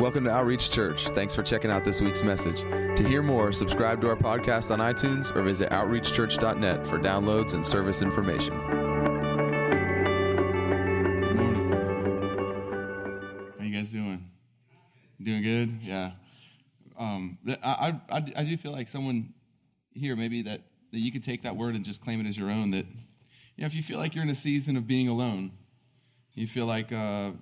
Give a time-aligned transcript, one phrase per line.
[0.00, 1.08] Welcome to Outreach Church.
[1.10, 2.62] Thanks for checking out this week's message.
[2.96, 7.64] To hear more, subscribe to our podcast on iTunes or visit outreachchurch.net for downloads and
[7.64, 8.56] service information.
[8.56, 8.66] Good
[11.36, 11.72] morning.
[13.58, 14.24] How you guys doing?
[15.22, 15.78] Doing good?
[15.82, 16.12] Yeah.
[16.98, 19.34] Um, I, I, I do feel like someone
[19.92, 20.62] here maybe that,
[20.92, 22.70] that you could take that word and just claim it as your own.
[22.70, 25.50] That you know, if you feel like you're in a season of being alone,
[26.32, 27.32] you feel like uh,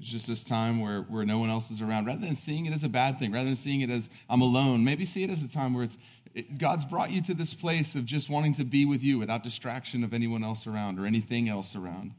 [0.00, 2.06] it's just this time where, where no one else is around.
[2.06, 4.84] Rather than seeing it as a bad thing, rather than seeing it as I'm alone,
[4.84, 5.96] maybe see it as a time where it's
[6.34, 9.42] it, God's brought you to this place of just wanting to be with you without
[9.42, 12.12] distraction of anyone else around or anything else around.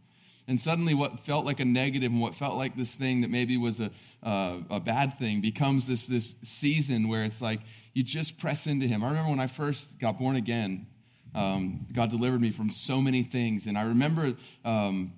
[0.47, 3.55] And suddenly, what felt like a negative and what felt like this thing that maybe
[3.55, 3.91] was a,
[4.23, 7.59] uh, a bad thing becomes this, this season where it's like
[7.93, 9.03] you just press into Him.
[9.03, 10.87] I remember when I first got born again,
[11.35, 13.67] um, God delivered me from so many things.
[13.67, 14.33] And I remember
[14.65, 15.13] um,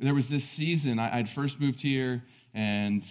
[0.00, 3.04] there was this season, I, would first moved here and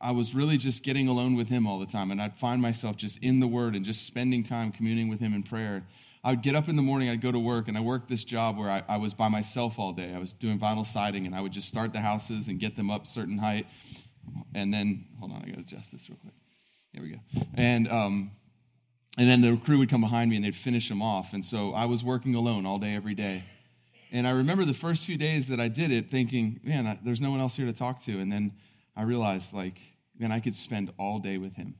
[0.00, 2.10] I was really just getting alone with him all the time.
[2.10, 5.32] And I'd find myself just in the Word and just spending time communing with him
[5.32, 5.84] in prayer.
[6.24, 8.22] I would get up in the morning, I'd go to work, and I worked this
[8.22, 10.12] job where I, I, was by myself all day.
[10.14, 12.90] I was doing vinyl siding, and I would just start the houses and get them
[12.90, 13.66] up certain height.
[14.54, 16.34] And then, hold on, I gotta adjust this real quick.
[16.92, 17.46] Here we go.
[17.54, 18.30] And, um,
[19.18, 21.32] and then the crew would come behind me and they'd finish them off.
[21.32, 23.44] And so I was working alone all day, every day.
[24.14, 27.20] And I remember the first few days that I did it thinking, man, I, there's
[27.20, 28.20] no one else here to talk to.
[28.20, 28.52] And then
[28.94, 29.78] I realized, like,
[30.18, 31.74] man, I could spend all day with him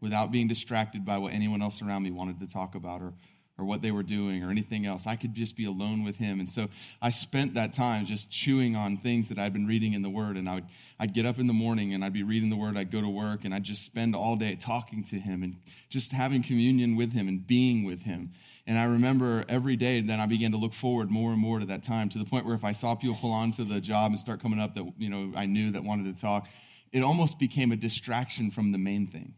[0.00, 3.12] without being distracted by what anyone else around me wanted to talk about or,
[3.58, 5.02] or what they were doing or anything else.
[5.04, 6.38] I could just be alone with him.
[6.38, 6.68] And so
[7.02, 10.36] I spent that time just chewing on things that I'd been reading in the Word.
[10.36, 10.66] And I would,
[11.00, 12.76] I'd get up in the morning and I'd be reading the Word.
[12.76, 15.56] I'd go to work and I'd just spend all day talking to him and
[15.90, 18.30] just having communion with him and being with him.
[18.68, 21.64] And I remember every day then I began to look forward more and more to
[21.66, 24.10] that time to the point where if I saw people pull on to the job
[24.10, 26.46] and start coming up that, you know, I knew that wanted to talk,
[26.92, 29.32] it almost became a distraction from the main thing.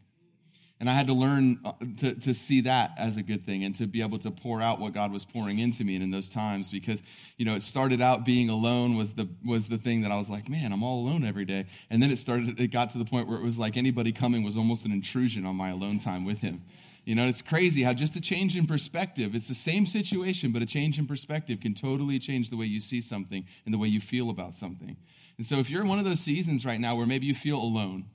[0.81, 3.73] And I had to learn uh, to, to see that as a good thing and
[3.77, 6.27] to be able to pour out what God was pouring into me and in those
[6.27, 7.01] times because,
[7.37, 10.27] you know, it started out being alone was the, was the thing that I was
[10.27, 11.67] like, man, I'm all alone every day.
[11.89, 14.43] And then it started, it got to the point where it was like anybody coming
[14.43, 16.63] was almost an intrusion on my alone time with him.
[17.03, 20.61] You know, it's crazy how just a change in perspective, it's the same situation, but
[20.61, 23.87] a change in perspective can totally change the way you see something and the way
[23.87, 24.95] you feel about something.
[25.37, 27.57] And so if you're in one of those seasons right now where maybe you feel
[27.57, 28.05] alone,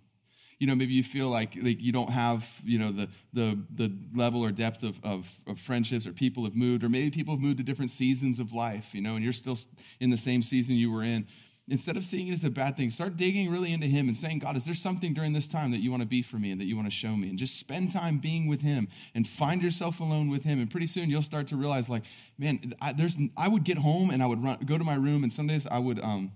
[0.59, 3.93] you know, maybe you feel like, like you don't have, you know, the, the, the
[4.15, 7.43] level or depth of, of, of friendships or people have moved, or maybe people have
[7.43, 9.59] moved to different seasons of life, you know, and you're still
[10.01, 11.27] in the same season you were in.
[11.69, 14.39] Instead of seeing it as a bad thing, start digging really into Him and saying,
[14.39, 16.61] God, is there something during this time that you want to be for me and
[16.61, 17.29] that you want to show me?
[17.29, 20.61] And just spend time being with Him and find yourself alone with Him.
[20.61, 22.05] And pretty soon you'll start to realize, like,
[22.39, 25.25] man, I, there's, I would get home and I would run, go to my room,
[25.25, 26.31] and some days I would, um,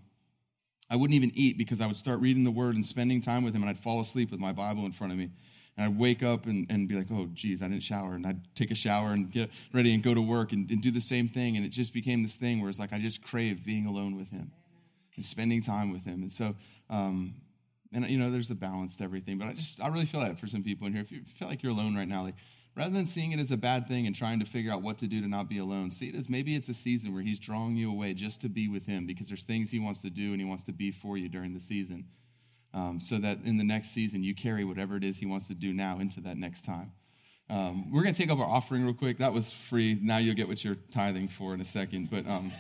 [0.91, 3.55] I wouldn't even eat because I would start reading the word and spending time with
[3.55, 5.31] him, and I'd fall asleep with my Bible in front of me.
[5.77, 8.15] And I'd wake up and, and be like, oh, geez, I didn't shower.
[8.15, 10.91] And I'd take a shower and get ready and go to work and, and do
[10.91, 11.57] the same thing.
[11.57, 14.29] And it just became this thing where it's like I just craved being alone with
[14.31, 14.51] him
[15.21, 16.23] and spending time with him.
[16.23, 16.55] And so,
[16.89, 17.35] um,
[17.93, 19.39] and you know, there's a balance to everything.
[19.39, 21.03] But I just, I really feel that for some people in here.
[21.03, 22.35] If you feel like you're alone right now, like
[22.77, 25.07] Rather than seeing it as a bad thing and trying to figure out what to
[25.07, 27.77] do to not be alone, see it as maybe it's a season where He's drawing
[27.77, 30.41] you away just to be with Him because there's things He wants to do and
[30.41, 32.05] He wants to be for you during the season.
[32.73, 35.55] Um, so that in the next season, you carry whatever it is He wants to
[35.55, 36.93] do now into that next time.
[37.49, 39.19] Um, we're going to take up our offering real quick.
[39.19, 39.99] That was free.
[40.01, 42.53] Now you'll get what you're tithing for in a second, but, um,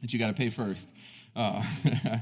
[0.00, 0.84] but you got to pay first.
[1.38, 1.62] Uh,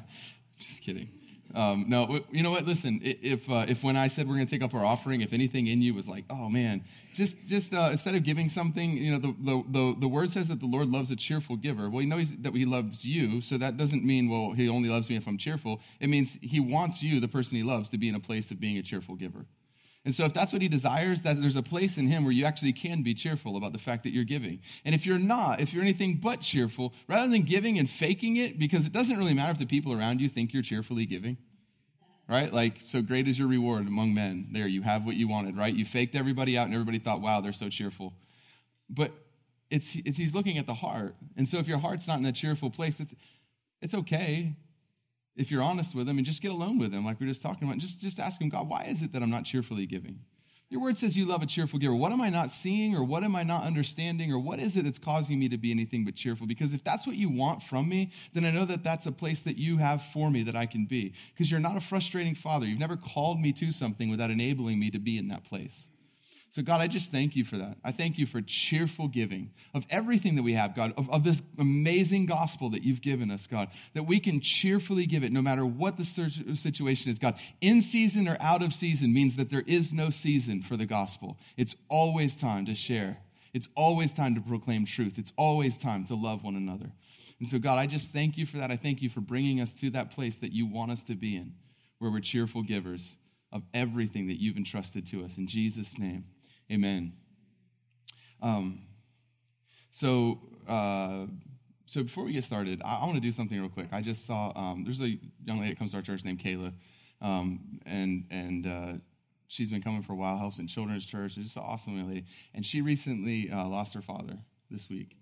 [0.61, 1.09] just kidding.
[1.55, 2.67] Um, no, you know what?
[2.67, 5.33] Listen, if uh, if when I said we're going to take up our offering, if
[5.33, 6.85] anything in you was like, oh man,
[7.15, 10.49] just just uh, instead of giving something, you know, the, the, the the word says
[10.49, 11.89] that the Lord loves a cheerful giver.
[11.89, 15.09] Well, you know that He loves you, so that doesn't mean well He only loves
[15.09, 15.81] me if I'm cheerful.
[15.99, 18.61] It means He wants you, the person He loves, to be in a place of
[18.61, 19.47] being a cheerful giver.
[20.07, 22.45] And so, if that's what he desires, that there's a place in him where you
[22.45, 24.61] actually can be cheerful about the fact that you're giving.
[24.85, 28.57] And if you're not, if you're anything but cheerful, rather than giving and faking it,
[28.57, 31.37] because it doesn't really matter if the people around you think you're cheerfully giving,
[32.29, 32.53] right?
[32.53, 34.51] Like, so great is your reward among men.
[34.53, 35.75] There, you have what you wanted, right?
[35.75, 38.13] You faked everybody out, and everybody thought, wow, they're so cheerful.
[38.89, 39.11] But
[39.71, 41.17] it's, it's he's looking at the heart.
[41.37, 43.13] And so, if your heart's not in a cheerful place, it's,
[43.83, 44.55] it's okay
[45.37, 47.43] if you're honest with him and just get alone with him, like we are just
[47.43, 47.79] talking about.
[47.79, 50.21] Just, just ask him, God, why is it that I'm not cheerfully giving?
[50.69, 51.95] Your word says you love a cheerful giver.
[51.95, 54.85] What am I not seeing, or what am I not understanding, or what is it
[54.85, 56.47] that's causing me to be anything but cheerful?
[56.49, 59.41] Because if that's what you want from me, then I know that that's a place
[59.43, 61.13] that you have for me that I can be.
[61.33, 62.67] Because you're not a frustrating father.
[62.67, 65.87] You've never called me to something without enabling me to be in that place.
[66.57, 67.77] So, God, I just thank you for that.
[67.85, 71.43] I thank you for cheerful giving of everything that we have, God, of, of, this
[71.59, 75.67] amazing gospel that you've given us, God, that we can cheerfully give it no matter
[75.67, 76.05] what the
[76.55, 77.35] situation is, God.
[77.61, 81.37] In season or out of season means that there is no season for the gospel.
[81.59, 83.19] It's always time to share,
[83.53, 86.91] it's always time to proclaim truth, it's always time to love one another.
[87.39, 88.71] And so, God, I just thank you for that.
[88.71, 91.37] I thank you for bringing us to that place that you want us to be
[91.37, 91.53] in,
[91.99, 93.17] where we're cheerful givers
[93.53, 95.37] of everything that you've entrusted to us.
[95.37, 96.25] In Jesus' name.
[96.71, 97.13] Amen.
[98.43, 98.83] Um,
[99.91, 101.27] so, uh,
[101.87, 103.89] so before we get started, I, I want to do something real quick.
[103.93, 106.73] I just saw um, there's a young lady that comes to our church named Kayla,
[107.23, 108.93] um, and and uh,
[109.49, 111.35] she's been coming for a while, helps in children's church.
[111.35, 114.37] She's just an awesome young lady, and she recently uh, lost her father
[114.71, 115.17] this week.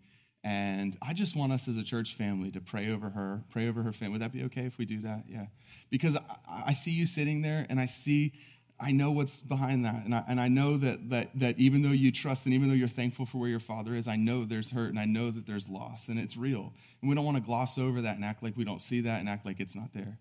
[0.44, 3.82] And I just want us as a church family to pray over her, pray over
[3.82, 4.12] her family.
[4.12, 5.24] Would that be okay if we do that?
[5.26, 5.46] Yeah.
[5.90, 8.34] Because I, I see you sitting there and I see
[8.78, 10.04] I know what's behind that.
[10.04, 12.74] And I, and I know that, that, that even though you trust and even though
[12.74, 15.46] you're thankful for where your father is, I know there's hurt and I know that
[15.46, 16.72] there's loss and it's real.
[17.00, 19.20] And we don't want to gloss over that and act like we don't see that
[19.20, 20.18] and act like it's not there.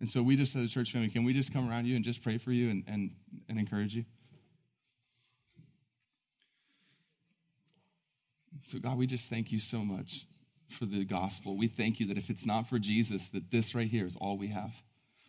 [0.00, 2.04] And so we just, as a church family, can we just come around you and
[2.04, 3.10] just pray for you and, and,
[3.48, 4.04] and encourage you?
[8.64, 10.24] So, God, we just thank you so much
[10.70, 11.56] for the gospel.
[11.56, 14.38] We thank you that if it's not for Jesus, that this right here is all
[14.38, 14.72] we have.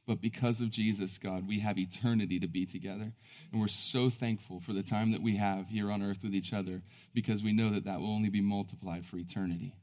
[0.06, 3.14] But because of Jesus, God, we have eternity to be together.
[3.52, 6.52] And we're so thankful for the time that we have here on earth with each
[6.52, 6.82] other
[7.14, 9.76] because we know that that will only be multiplied for eternity.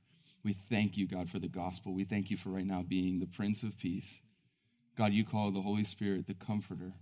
[0.45, 1.95] We thank you, God, for the gospel.
[1.95, 4.21] We thank you for right now being the Prince of Peace.
[4.97, 6.93] God, you call the Holy Spirit the Comforter.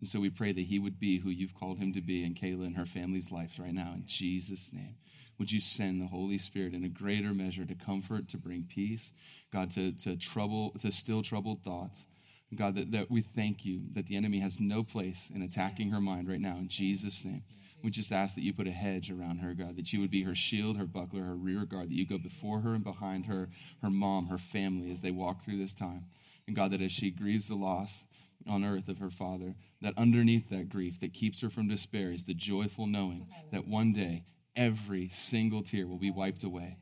[0.00, 2.34] And so we pray that he would be who you've called him to be in
[2.34, 4.96] Kayla and her family's life right now, in Jesus' name.
[5.38, 9.12] Would you send the Holy Spirit in a greater measure to comfort, to bring peace,
[9.52, 12.04] God, to, to trouble, to still troubled thoughts,
[12.54, 16.00] God, that, that we thank you that the enemy has no place in attacking her
[16.00, 17.42] mind right now in Jesus' name.
[17.82, 20.22] We just ask that you put a hedge around her, God, that you would be
[20.22, 23.48] her shield, her buckler, her rear guard, that you go before her and behind her,
[23.80, 26.04] her mom, her family as they walk through this time.
[26.46, 28.04] And God, that as she grieves the loss
[28.46, 32.24] on earth of her father, that underneath that grief that keeps her from despair is
[32.24, 34.24] the joyful knowing that one day
[34.54, 36.76] every single tear will be wiped away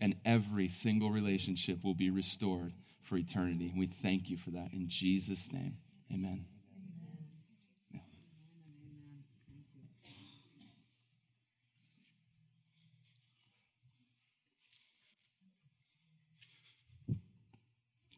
[0.00, 2.72] and every single relationship will be restored
[3.06, 3.72] for eternity.
[3.76, 5.76] We thank you for that in Jesus' name.
[6.12, 6.44] Amen.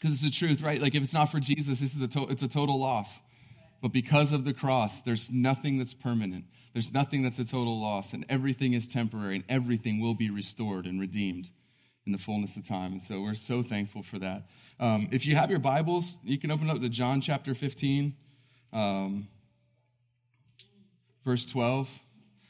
[0.00, 0.80] Because it's the truth, right?
[0.80, 3.18] Like if it's not for Jesus, this is a to- it's a total loss.
[3.82, 6.44] But because of the cross, there's nothing that's permanent.
[6.72, 10.86] There's nothing that's a total loss, and everything is temporary, and everything will be restored
[10.86, 11.50] and redeemed
[12.06, 12.92] in the fullness of time.
[12.92, 14.48] And so we're so thankful for that.
[14.80, 18.14] Um, if you have your Bibles, you can open up to John chapter 15,
[18.72, 19.26] um,
[21.24, 21.88] verse 12.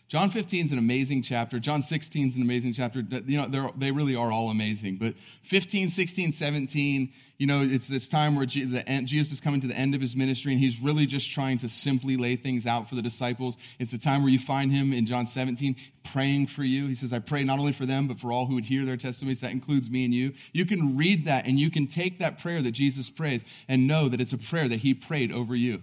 [0.08, 1.58] John 15 is an amazing chapter.
[1.58, 3.04] John 16 is an amazing chapter.
[3.26, 4.96] You know, they really are all amazing.
[4.96, 5.12] But
[5.42, 9.94] 15, 16, 17, you know, it's this time where Jesus is coming to the end
[9.94, 13.02] of his ministry and he's really just trying to simply lay things out for the
[13.02, 13.58] disciples.
[13.78, 16.86] It's the time where you find him in John 17 praying for you.
[16.86, 18.96] He says, I pray not only for them, but for all who would hear their
[18.96, 19.40] testimonies.
[19.40, 20.32] That includes me and you.
[20.54, 24.08] You can read that and you can take that prayer that Jesus prays and know
[24.08, 25.82] that it's a prayer that he prayed over you.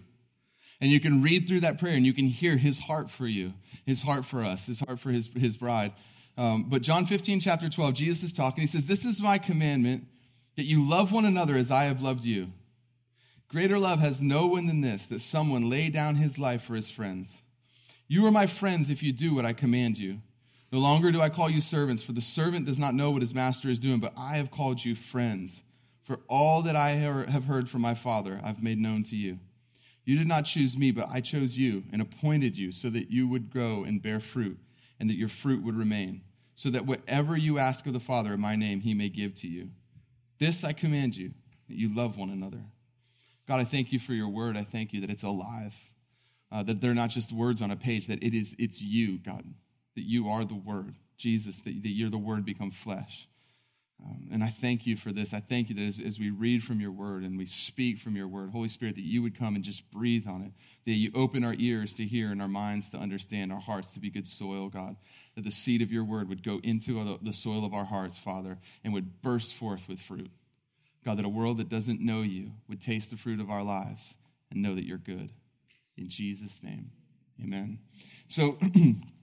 [0.82, 3.54] And you can read through that prayer and you can hear his heart for you,
[3.86, 5.94] his heart for us, his heart for his, his bride.
[6.38, 8.62] Um, but John 15, chapter 12, Jesus is talking.
[8.62, 10.06] He says, This is my commandment
[10.58, 12.52] that you love one another as I have loved you.
[13.48, 16.90] Greater love has no one than this, that someone lay down his life for his
[16.90, 17.30] friends.
[18.08, 20.20] You are my friends if you do what I command you.
[20.72, 23.34] No longer do I call you servants, for the servant does not know what his
[23.34, 25.62] master is doing, but I have called you friends.
[26.04, 29.40] For all that I have heard from my Father, I've made known to you.
[30.06, 33.28] You did not choose me, but I chose you and appointed you so that you
[33.28, 34.58] would grow and bear fruit,
[35.00, 36.22] and that your fruit would remain,
[36.54, 39.48] so that whatever you ask of the Father in my name, he may give to
[39.48, 39.70] you.
[40.40, 41.32] This I command you,
[41.68, 42.62] that you love one another.
[43.48, 44.56] God, I thank you for your word.
[44.56, 45.74] I thank you that it's alive,
[46.52, 49.44] uh, that they're not just words on a page, that it is, it's you, God,
[49.96, 50.96] that you are the word.
[51.18, 53.28] Jesus, that, that you're the word become flesh.
[54.04, 55.34] Um, and I thank you for this.
[55.34, 58.16] I thank you that as, as, we read from your word and we speak from
[58.16, 60.52] your word, Holy Spirit, that you would come and just breathe on it,
[60.86, 64.00] that you open our ears to hear and our minds to understand, our hearts to
[64.00, 64.98] be good soil, God,
[65.36, 68.58] that the seed of your word would go into the soil of our hearts, Father,
[68.84, 70.30] and would burst forth with fruit.
[71.06, 74.16] God, that a world that doesn't know you would taste the fruit of our lives
[74.52, 75.30] and know that you're good.
[75.98, 76.92] In Jesus' name,
[77.42, 77.80] amen.
[78.28, 78.58] So,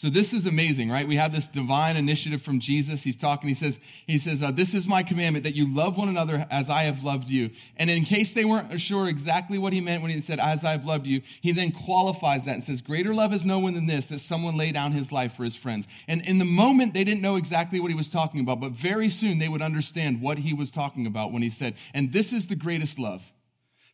[0.00, 1.06] So this is amazing, right?
[1.06, 3.02] We have this divine initiative from Jesus.
[3.02, 3.50] He's talking.
[3.50, 6.70] He says, he says, uh, this is my commandment that you love one another as
[6.70, 7.50] I have loved you.
[7.76, 10.86] And in case they weren't sure exactly what he meant when he said, as I've
[10.86, 14.06] loved you, he then qualifies that and says, greater love is no one than this,
[14.06, 15.86] that someone lay down his life for his friends.
[16.08, 19.10] And in the moment, they didn't know exactly what he was talking about, but very
[19.10, 22.46] soon they would understand what he was talking about when he said, and this is
[22.46, 23.20] the greatest love.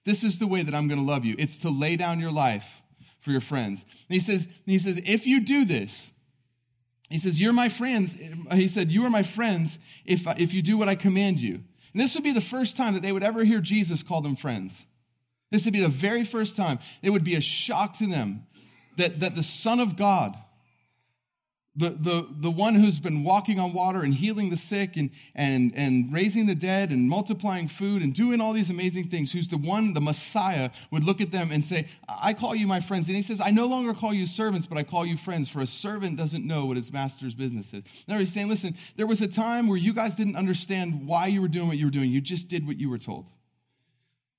[0.04, 1.34] This is the way that I'm going to love you.
[1.36, 2.64] It's to lay down your life
[3.26, 3.84] for your friends.
[4.08, 6.12] And he says, he says, if you do this,
[7.10, 8.14] he says, You're my friends.
[8.52, 11.54] He said, You are my friends if, if you do what I command you.
[11.92, 14.36] And this would be the first time that they would ever hear Jesus call them
[14.36, 14.86] friends.
[15.50, 16.78] This would be the very first time.
[17.02, 18.46] It would be a shock to them
[18.96, 20.36] that, that the Son of God
[21.76, 25.74] the, the, the one who's been walking on water and healing the sick and, and,
[25.76, 29.58] and raising the dead and multiplying food and doing all these amazing things, who's the
[29.58, 33.08] one, the Messiah, would look at them and say, I call you my friends.
[33.08, 35.60] And he says, I no longer call you servants, but I call you friends, for
[35.60, 37.84] a servant doesn't know what his master's business is.
[38.08, 41.42] Now he's saying, listen, there was a time where you guys didn't understand why you
[41.42, 42.10] were doing what you were doing.
[42.10, 43.26] You just did what you were told.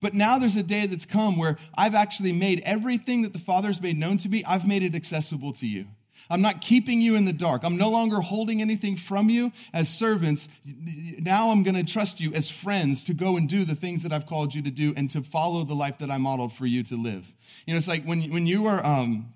[0.02, 3.82] But now there's a day that's come where I've actually made everything that the Father's
[3.82, 5.88] made known to me, I've made it accessible to you.
[6.30, 7.64] I'm not keeping you in the dark.
[7.64, 10.50] I'm no longer holding anything from you as servants.
[10.66, 14.12] Now I'm going to trust you as friends to go and do the things that
[14.12, 16.84] I've called you to do and to follow the life that I modeled for you
[16.84, 17.26] to live.
[17.66, 19.34] You know, it's like when, when you are, um,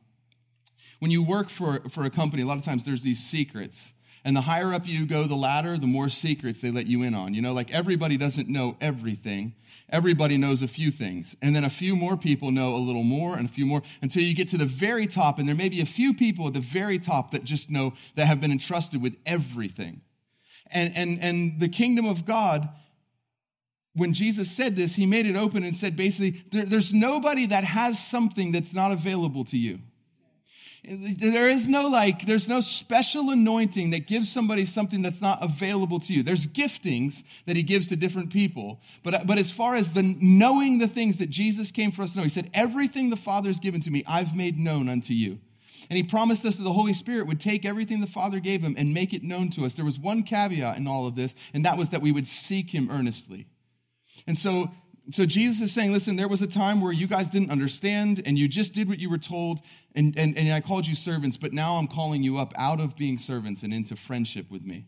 [0.99, 3.91] when you work for, for a company, a lot of times there's these secrets.
[4.23, 7.15] And the higher up you go the ladder, the more secrets they let you in
[7.15, 7.33] on.
[7.33, 9.53] You know, like everybody doesn't know everything
[9.91, 11.35] everybody knows a few things.
[11.41, 14.23] And then a few more people know a little more and a few more until
[14.23, 15.37] you get to the very top.
[15.37, 18.25] And there may be a few people at the very top that just know that
[18.25, 20.01] have been entrusted with everything.
[20.67, 22.69] And, and, and the kingdom of God,
[23.93, 27.65] when Jesus said this, he made it open and said basically, there, there's nobody that
[27.65, 29.79] has something that's not available to you.
[30.83, 35.99] There is no like, there's no special anointing that gives somebody something that's not available
[35.99, 36.23] to you.
[36.23, 38.81] There's giftings that he gives to different people.
[39.03, 42.17] But, but as far as the knowing the things that Jesus came for us to
[42.17, 45.37] know, he said, Everything the Father has given to me, I've made known unto you.
[45.89, 48.75] And he promised us that the Holy Spirit would take everything the Father gave him
[48.77, 49.75] and make it known to us.
[49.75, 52.71] There was one caveat in all of this, and that was that we would seek
[52.71, 53.45] him earnestly.
[54.25, 54.71] And so
[55.11, 58.37] so Jesus is saying, listen, there was a time where you guys didn't understand and
[58.37, 59.59] you just did what you were told,
[59.95, 62.95] and, and, and I called you servants, but now I'm calling you up out of
[62.95, 64.85] being servants and into friendship with me.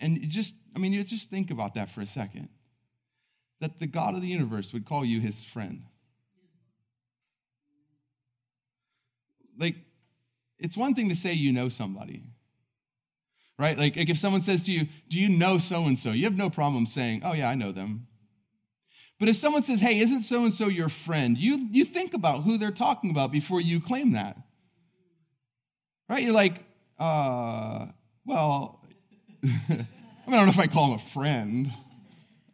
[0.00, 2.48] And just, I mean, you just think about that for a second.
[3.60, 5.82] That the God of the universe would call you his friend.
[9.58, 9.76] Like,
[10.58, 12.22] it's one thing to say you know somebody,
[13.58, 13.76] right?
[13.76, 16.10] Like, like if someone says to you, Do you know so and so?
[16.12, 18.06] You have no problem saying, Oh, yeah, I know them.
[19.22, 21.38] But if someone says, hey, isn't so and so your friend?
[21.38, 24.36] You, you think about who they're talking about before you claim that.
[26.08, 26.24] Right?
[26.24, 26.64] You're like,
[26.98, 27.86] uh,
[28.26, 28.80] well,
[29.44, 29.86] I, mean,
[30.26, 31.72] I don't know if I call him a friend.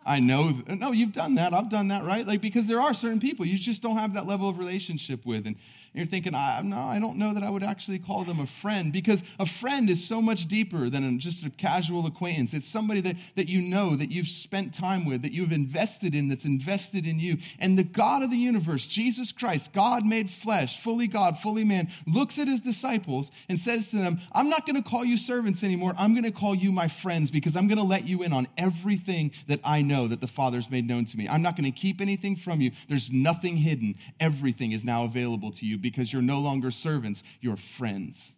[0.09, 0.63] I know.
[0.67, 1.53] No, you've done that.
[1.53, 2.27] I've done that, right?
[2.27, 5.47] Like, because there are certain people you just don't have that level of relationship with.
[5.47, 5.57] And
[5.95, 8.93] you're thinking, I, no, I don't know that I would actually call them a friend
[8.93, 12.55] because a friend is so much deeper than just a casual acquaintance.
[12.55, 16.29] It's somebody that, that you know, that you've spent time with, that you've invested in,
[16.29, 17.39] that's invested in you.
[17.59, 21.91] And the God of the universe, Jesus Christ, God made flesh, fully God, fully man,
[22.07, 25.65] looks at his disciples and says to them, I'm not going to call you servants
[25.65, 25.95] anymore.
[25.99, 28.47] I'm going to call you my friends because I'm going to let you in on
[28.57, 31.29] everything that I know that the Father's made known to me.
[31.29, 32.71] I'm not going to keep anything from you.
[32.89, 33.97] There's nothing hidden.
[34.21, 38.33] Everything is now available to you because you're no longer servants, you're friends.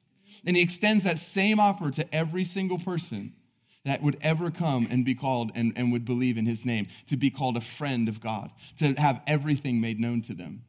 [0.46, 3.34] And he extends that same offer to every single person
[3.84, 7.16] that would ever come and be called and, and would believe in his name, to
[7.16, 10.62] be called a friend of God, to have everything made known to them.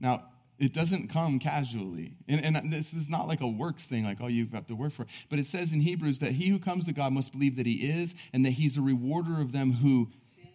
[0.00, 0.24] Now,
[0.60, 2.12] it doesn't come casually.
[2.28, 4.74] And, and, this is not like a works thing, like, oh, you have got to
[4.74, 5.08] work for it.
[5.30, 7.90] But it says in Hebrews that he who comes to God must believe that he
[7.90, 10.10] is and that he's a rewarder of them who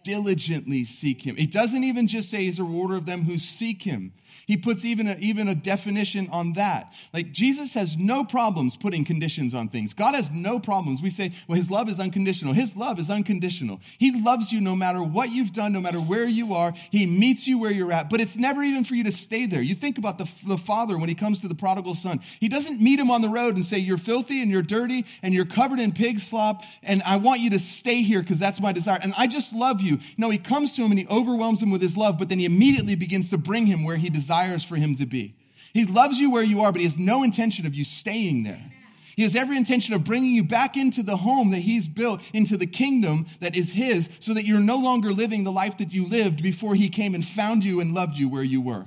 [0.06, 1.34] diligently seek him.
[1.36, 4.12] It doesn't even just say he's a rewarder of them who seek him.
[4.46, 6.92] He puts even a, even a definition on that.
[7.12, 9.92] Like Jesus has no problems putting conditions on things.
[9.92, 11.02] God has no problems.
[11.02, 12.52] We say, well, his love is unconditional.
[12.52, 13.80] His love is unconditional.
[13.98, 16.74] He loves you no matter what you've done, no matter where you are.
[16.90, 19.62] He meets you where you're at, but it's never even for you to stay there.
[19.62, 22.20] You think about the, the father when he comes to the prodigal son.
[22.38, 25.34] He doesn't meet him on the road and say, you're filthy and you're dirty and
[25.34, 28.70] you're covered in pig slop and I want you to stay here because that's my
[28.70, 29.00] desire.
[29.02, 29.95] And I just love you.
[30.16, 32.44] No, he comes to him and he overwhelms him with his love, but then he
[32.44, 35.34] immediately begins to bring him where he desires for him to be.
[35.72, 38.72] He loves you where you are, but he has no intention of you staying there.
[39.16, 42.58] He has every intention of bringing you back into the home that he's built, into
[42.58, 46.06] the kingdom that is his, so that you're no longer living the life that you
[46.06, 48.86] lived before he came and found you and loved you where you were.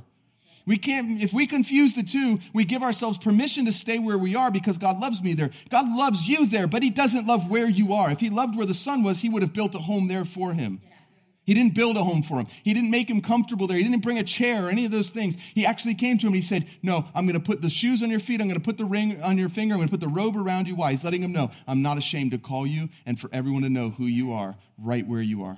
[0.69, 4.35] We can't, if we confuse the two, we give ourselves permission to stay where we
[4.35, 5.49] are because God loves me there.
[5.71, 8.11] God loves you there, but He doesn't love where you are.
[8.11, 10.53] If He loved where the son was, He would have built a home there for
[10.53, 10.79] him.
[11.49, 12.45] He didn't build a home for him.
[12.61, 13.75] He didn't make him comfortable there.
[13.75, 15.35] He didn't bring a chair or any of those things.
[15.55, 18.03] He actually came to him and he said, No, I'm going to put the shoes
[18.03, 18.39] on your feet.
[18.39, 19.73] I'm going to put the ring on your finger.
[19.73, 20.75] I'm going to put the robe around you.
[20.75, 20.91] Why?
[20.91, 23.89] He's letting him know, I'm not ashamed to call you and for everyone to know
[23.89, 25.57] who you are right where you are.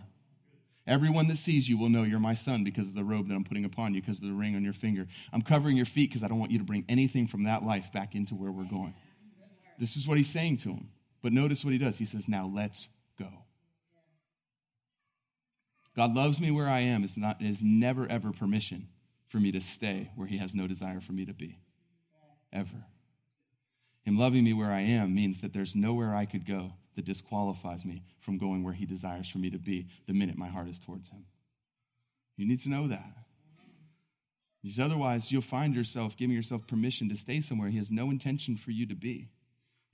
[0.87, 3.43] Everyone that sees you will know you're my son because of the robe that I'm
[3.43, 5.07] putting upon you, because of the ring on your finger.
[5.33, 7.91] I'm covering your feet because I don't want you to bring anything from that life
[7.93, 8.93] back into where we're going.
[9.77, 10.87] This is what he's saying to him.
[11.21, 11.97] But notice what he does.
[11.97, 12.87] He says, Now let's.
[15.95, 18.87] God loves me where I am is, not, is never, ever permission
[19.27, 21.57] for me to stay where he has no desire for me to be.
[22.53, 22.85] Ever.
[24.03, 27.85] Him loving me where I am means that there's nowhere I could go that disqualifies
[27.85, 30.79] me from going where He desires for me to be the minute my heart is
[30.79, 31.25] towards Him.
[32.37, 33.13] You need to know that.
[34.61, 38.57] Because otherwise, you'll find yourself giving yourself permission to stay somewhere He has no intention
[38.57, 39.29] for you to be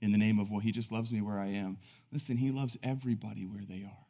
[0.00, 1.78] in the name of, well, He just loves me where I am.
[2.12, 4.07] Listen, He loves everybody where they are.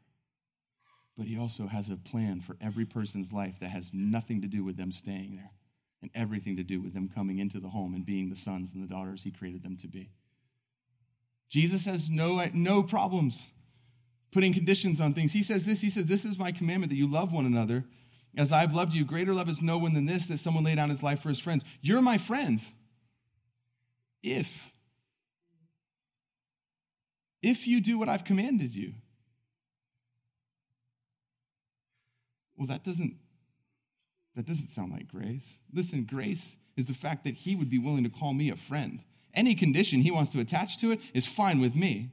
[1.18, 4.64] But He also has a plan for every person's life that has nothing to do
[4.64, 5.50] with them staying there
[6.00, 8.82] and everything to do with them coming into the home and being the sons and
[8.82, 10.10] the daughters He created them to be.
[11.50, 13.48] Jesus has no, no problems
[14.30, 15.32] putting conditions on things.
[15.32, 17.84] He says this He says, This is my commandment that you love one another.
[18.36, 20.90] As I've loved you, greater love is no one than this, that someone lay down
[20.90, 21.64] his life for his friends.
[21.80, 22.62] You're my friends.
[24.22, 24.52] If,
[27.42, 28.94] if you do what I've commanded you.
[32.58, 33.14] Well, that doesn't,
[34.34, 35.44] that doesn't sound like grace.
[35.72, 39.00] Listen, grace is the fact that he would be willing to call me a friend.
[39.32, 42.10] Any condition he wants to attach to it is fine with me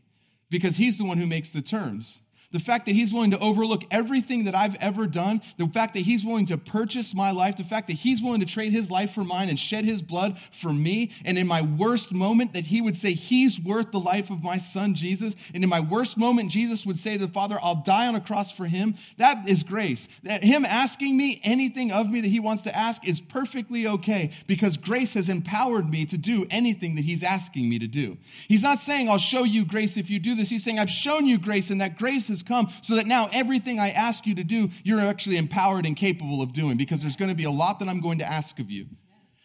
[0.49, 2.19] because he's the one who makes the terms.
[2.51, 6.01] The fact that he's willing to overlook everything that I've ever done, the fact that
[6.01, 9.13] he's willing to purchase my life, the fact that he's willing to trade his life
[9.13, 12.81] for mine and shed his blood for me, and in my worst moment, that he
[12.81, 16.51] would say he's worth the life of my son Jesus, and in my worst moment,
[16.51, 19.63] Jesus would say to the Father, I'll die on a cross for him, that is
[19.63, 20.07] grace.
[20.23, 24.31] That him asking me anything of me that he wants to ask is perfectly okay
[24.47, 28.17] because grace has empowered me to do anything that he's asking me to do.
[28.47, 30.49] He's not saying, I'll show you grace if you do this.
[30.49, 33.79] He's saying, I've shown you grace, and that grace is come so that now everything
[33.79, 37.29] I ask you to do, you're actually empowered and capable of doing because there's going
[37.29, 38.87] to be a lot that I'm going to ask of you.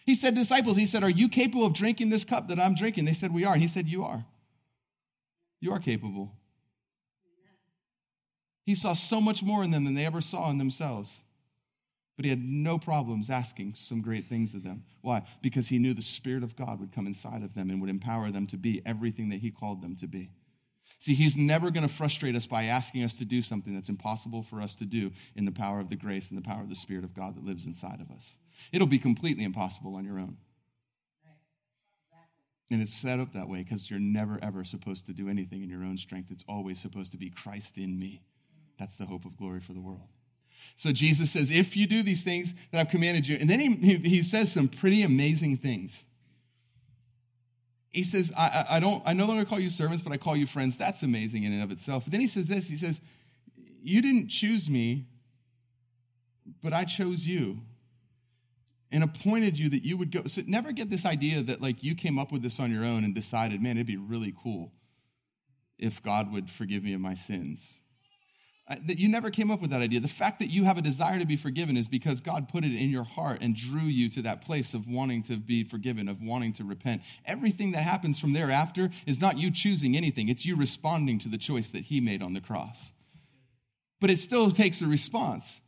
[0.07, 3.05] He said, disciples, he said, Are you capable of drinking this cup that I'm drinking?
[3.05, 3.53] They said, We are.
[3.53, 4.25] And he said, You are.
[5.61, 6.33] You are capable.
[8.65, 11.11] He saw so much more in them than they ever saw in themselves.
[12.17, 14.85] But he had no problems asking some great things of them.
[15.01, 15.23] Why?
[15.43, 18.31] Because he knew the Spirit of God would come inside of them and would empower
[18.31, 20.31] them to be everything that he called them to be.
[21.01, 24.43] See, he's never going to frustrate us by asking us to do something that's impossible
[24.43, 26.77] for us to do in the power of the grace and the power of the
[26.77, 28.35] Spirit of God that lives inside of us.
[28.71, 30.37] It'll be completely impossible on your own.
[32.71, 35.71] And it's set up that way because you're never, ever supposed to do anything in
[35.71, 36.31] your own strength.
[36.31, 38.23] It's always supposed to be Christ in me.
[38.79, 40.07] That's the hope of glory for the world.
[40.77, 43.97] So Jesus says, If you do these things that I've commanded you, and then he,
[43.97, 46.05] he says some pretty amazing things
[47.91, 50.47] he says, I, I, don't, I no longer call you servants, but I call you
[50.47, 50.77] friends.
[50.77, 52.05] That's amazing in and of itself.
[52.05, 53.01] But then he says this he says,
[53.83, 55.07] You didn't choose me,
[56.63, 57.61] but I chose you
[58.93, 60.25] and appointed you that you would go.
[60.27, 63.05] So never get this idea that like you came up with this on your own
[63.05, 64.73] and decided, man, it'd be really cool
[65.79, 67.80] if God would forgive me of my sins
[68.87, 69.99] that you never came up with that idea.
[69.99, 72.73] The fact that you have a desire to be forgiven is because God put it
[72.73, 76.23] in your heart and drew you to that place of wanting to be forgiven, of
[76.23, 77.03] wanting to repent.
[77.27, 81.39] Everything that happens from thereafter is not you choosing anything, it's you responding to the
[81.39, 82.93] choice that He made on the cross.
[84.01, 85.61] But it still takes a response.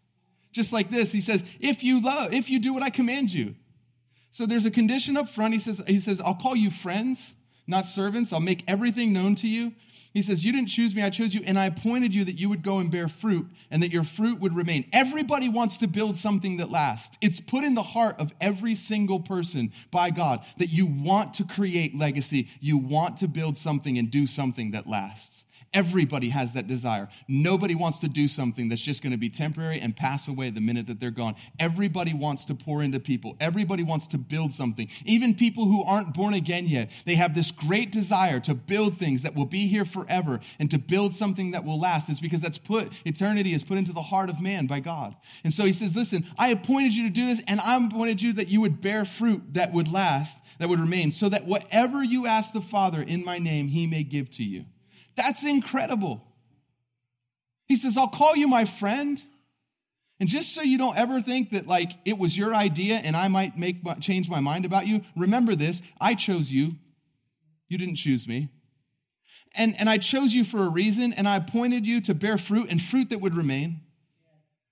[0.52, 3.56] Just like this, He says, If you love, if you do what I command you.
[4.30, 5.52] So there's a condition up front.
[5.52, 7.34] He says, he says I'll call you friends,
[7.66, 8.32] not servants.
[8.32, 9.72] I'll make everything known to you.
[10.12, 12.48] He says, You didn't choose me, I chose you, and I appointed you that you
[12.48, 14.86] would go and bear fruit and that your fruit would remain.
[14.92, 17.16] Everybody wants to build something that lasts.
[17.20, 21.44] It's put in the heart of every single person by God that you want to
[21.44, 22.50] create legacy.
[22.60, 25.31] You want to build something and do something that lasts.
[25.74, 27.08] Everybody has that desire.
[27.28, 30.60] Nobody wants to do something that's just going to be temporary and pass away the
[30.60, 31.34] minute that they're gone.
[31.58, 33.36] Everybody wants to pour into people.
[33.40, 34.88] Everybody wants to build something.
[35.06, 39.22] Even people who aren't born again yet, they have this great desire to build things
[39.22, 42.10] that will be here forever and to build something that will last.
[42.10, 45.16] It's because that's put, eternity is put into the heart of man by God.
[45.42, 48.34] And so he says, listen, I appointed you to do this and I appointed you
[48.34, 52.26] that you would bear fruit that would last, that would remain, so that whatever you
[52.26, 54.66] ask the Father in my name, he may give to you.
[55.16, 56.22] That's incredible.
[57.66, 59.20] He says, I'll call you my friend.
[60.20, 63.28] And just so you don't ever think that like it was your idea and I
[63.28, 66.76] might make my, change my mind about you, remember this, I chose you.
[67.68, 68.50] You didn't choose me.
[69.54, 72.70] And, and I chose you for a reason, and I appointed you to bear fruit
[72.70, 73.80] and fruit that would remain.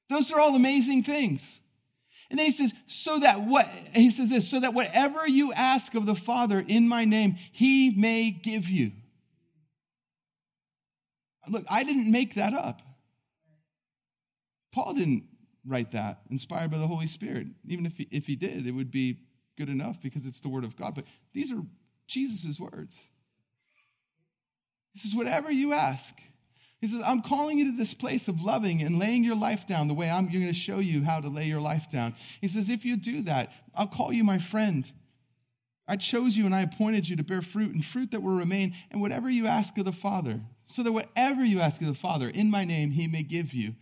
[0.09, 1.59] Those are all amazing things.
[2.31, 5.95] And then he says, so that what, he says this, so that whatever you ask
[5.95, 8.93] of the Father in my name, he may give you.
[11.49, 12.83] Look, I didn't make that up.
[14.73, 15.25] Paul didn't
[15.67, 17.49] write that, inspired by the Holy Spirit.
[17.67, 19.19] Even if he, if he did, it would be
[19.59, 20.95] good enough because it's the Word of God.
[20.95, 21.63] But these are
[22.07, 22.95] Jesus' words.
[24.93, 26.15] He says, whatever you ask.
[26.81, 29.87] He says, I'm calling you to this place of loving and laying your life down
[29.87, 32.15] the way I'm going to show you how to lay your life down.
[32.41, 34.91] He says, if you do that, I'll call you my friend.
[35.91, 38.77] I chose you and I appointed you to bear fruit and fruit that will remain,
[38.93, 42.29] and whatever you ask of the Father, so that whatever you ask of the Father
[42.29, 43.75] in my name, he may give you.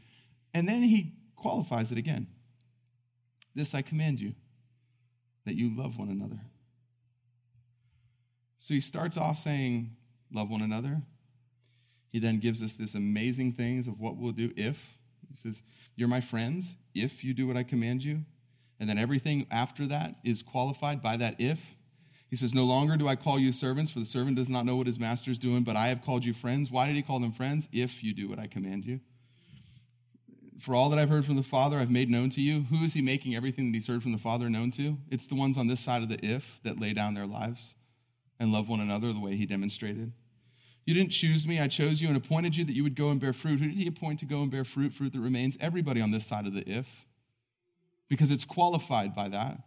[0.54, 2.26] And then he qualifies it again.
[3.54, 4.32] This I command you,
[5.44, 6.40] that you love one another.
[8.58, 9.94] So he starts off saying,
[10.32, 11.02] Love one another.
[12.10, 14.78] He then gives us this amazing things of what we'll do if.
[15.28, 15.62] He says,
[15.94, 18.24] You're my friends if you do what I command you.
[18.80, 21.58] And then everything after that is qualified by that if.
[22.30, 24.76] He says, No longer do I call you servants, for the servant does not know
[24.76, 26.70] what his master is doing, but I have called you friends.
[26.70, 27.66] Why did he call them friends?
[27.72, 29.00] If you do what I command you.
[30.60, 32.62] For all that I've heard from the Father, I've made known to you.
[32.64, 34.98] Who is he making everything that he's heard from the Father known to?
[35.10, 37.74] It's the ones on this side of the if that lay down their lives
[38.40, 40.12] and love one another the way he demonstrated.
[40.84, 43.20] You didn't choose me, I chose you and appointed you that you would go and
[43.20, 43.60] bear fruit.
[43.60, 44.92] Who did he appoint to go and bear fruit?
[44.94, 45.56] Fruit that remains?
[45.60, 46.86] Everybody on this side of the if,
[48.08, 49.60] because it's qualified by that.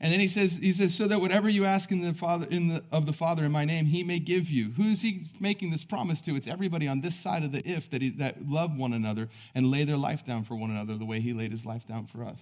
[0.00, 2.68] And then he says, he says, so that whatever you ask in the Father in
[2.68, 4.72] the, of the Father in my name, he may give you.
[4.76, 6.36] Who's he making this promise to?
[6.36, 9.70] It's everybody on this side of the if that, he, that love one another and
[9.70, 12.24] lay their life down for one another the way he laid his life down for
[12.24, 12.40] us.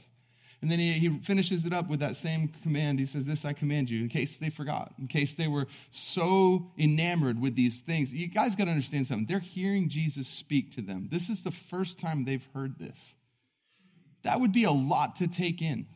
[0.62, 3.00] And then he, he finishes it up with that same command.
[3.00, 6.70] He says, This I command you, in case they forgot, in case they were so
[6.78, 8.12] enamored with these things.
[8.12, 9.26] You guys got to understand something.
[9.26, 11.08] They're hearing Jesus speak to them.
[11.10, 13.14] This is the first time they've heard this.
[14.22, 15.86] That would be a lot to take in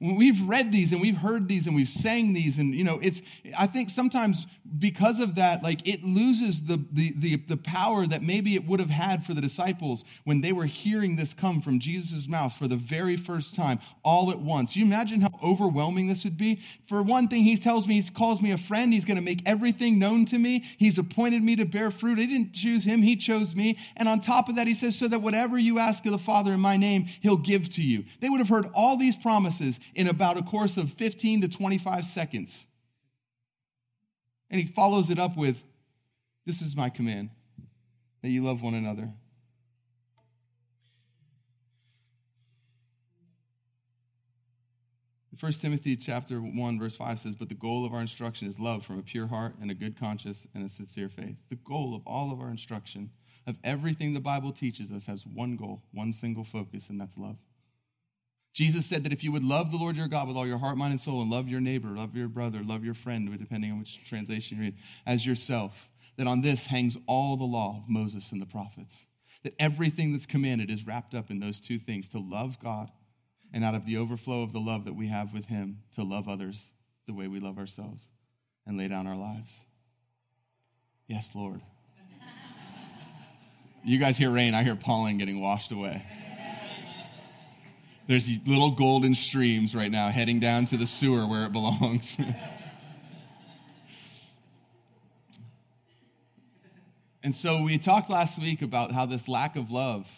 [0.00, 3.20] we've read these and we've heard these and we've sang these and you know it's
[3.58, 4.46] i think sometimes
[4.78, 8.78] because of that like it loses the, the the the, power that maybe it would
[8.78, 12.68] have had for the disciples when they were hearing this come from jesus' mouth for
[12.68, 14.74] the very first time all at once.
[14.74, 16.62] You imagine how overwhelming this would be?
[16.88, 18.90] For one thing he tells me he calls me a friend.
[18.90, 20.64] He's going to make everything known to me.
[20.78, 22.18] He's appointed me to bear fruit.
[22.18, 23.02] I didn't choose him.
[23.02, 23.78] He chose me.
[23.96, 26.52] And on top of that he says so that whatever you ask of the father
[26.52, 28.04] in my name he'll give to you.
[28.20, 32.04] They would have heard all these promises in about a course of 15 to 25
[32.04, 32.64] seconds.
[34.50, 35.56] And he follows it up with,
[36.46, 37.30] This is my command,
[38.22, 39.10] that you love one another.
[45.38, 48.84] First Timothy chapter 1, verse 5 says, But the goal of our instruction is love
[48.84, 51.36] from a pure heart and a good conscience and a sincere faith.
[51.48, 53.08] The goal of all of our instruction,
[53.46, 57.36] of everything the Bible teaches us, has one goal, one single focus, and that's love.
[58.52, 60.76] Jesus said that if you would love the Lord your God with all your heart,
[60.76, 63.78] mind, and soul, and love your neighbor, love your brother, love your friend, depending on
[63.78, 65.72] which translation you read, as yourself,
[66.16, 68.96] that on this hangs all the law of Moses and the prophets.
[69.44, 72.90] That everything that's commanded is wrapped up in those two things to love God,
[73.52, 76.28] and out of the overflow of the love that we have with Him, to love
[76.28, 76.60] others
[77.06, 78.02] the way we love ourselves
[78.66, 79.58] and lay down our lives.
[81.06, 81.60] Yes, Lord.
[83.84, 86.04] you guys hear rain, I hear pollen getting washed away.
[88.08, 92.16] There's these little golden streams right now heading down to the sewer where it belongs.
[97.22, 100.08] and so we talked last week about how this lack of love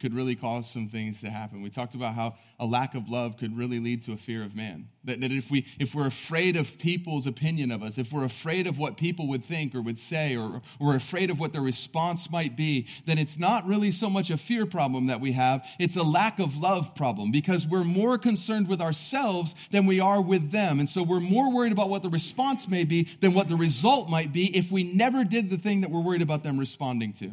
[0.00, 1.60] could really cause some things to happen.
[1.60, 4.54] We talked about how a lack of love could really lead to a fear of
[4.56, 4.88] man.
[5.04, 8.66] That, that if, we, if we're afraid of people's opinion of us, if we're afraid
[8.66, 11.62] of what people would think or would say, or, or we're afraid of what their
[11.62, 15.64] response might be, then it's not really so much a fear problem that we have,
[15.78, 20.22] it's a lack of love problem because we're more concerned with ourselves than we are
[20.22, 20.80] with them.
[20.80, 24.08] And so we're more worried about what the response may be than what the result
[24.08, 27.32] might be if we never did the thing that we're worried about them responding to.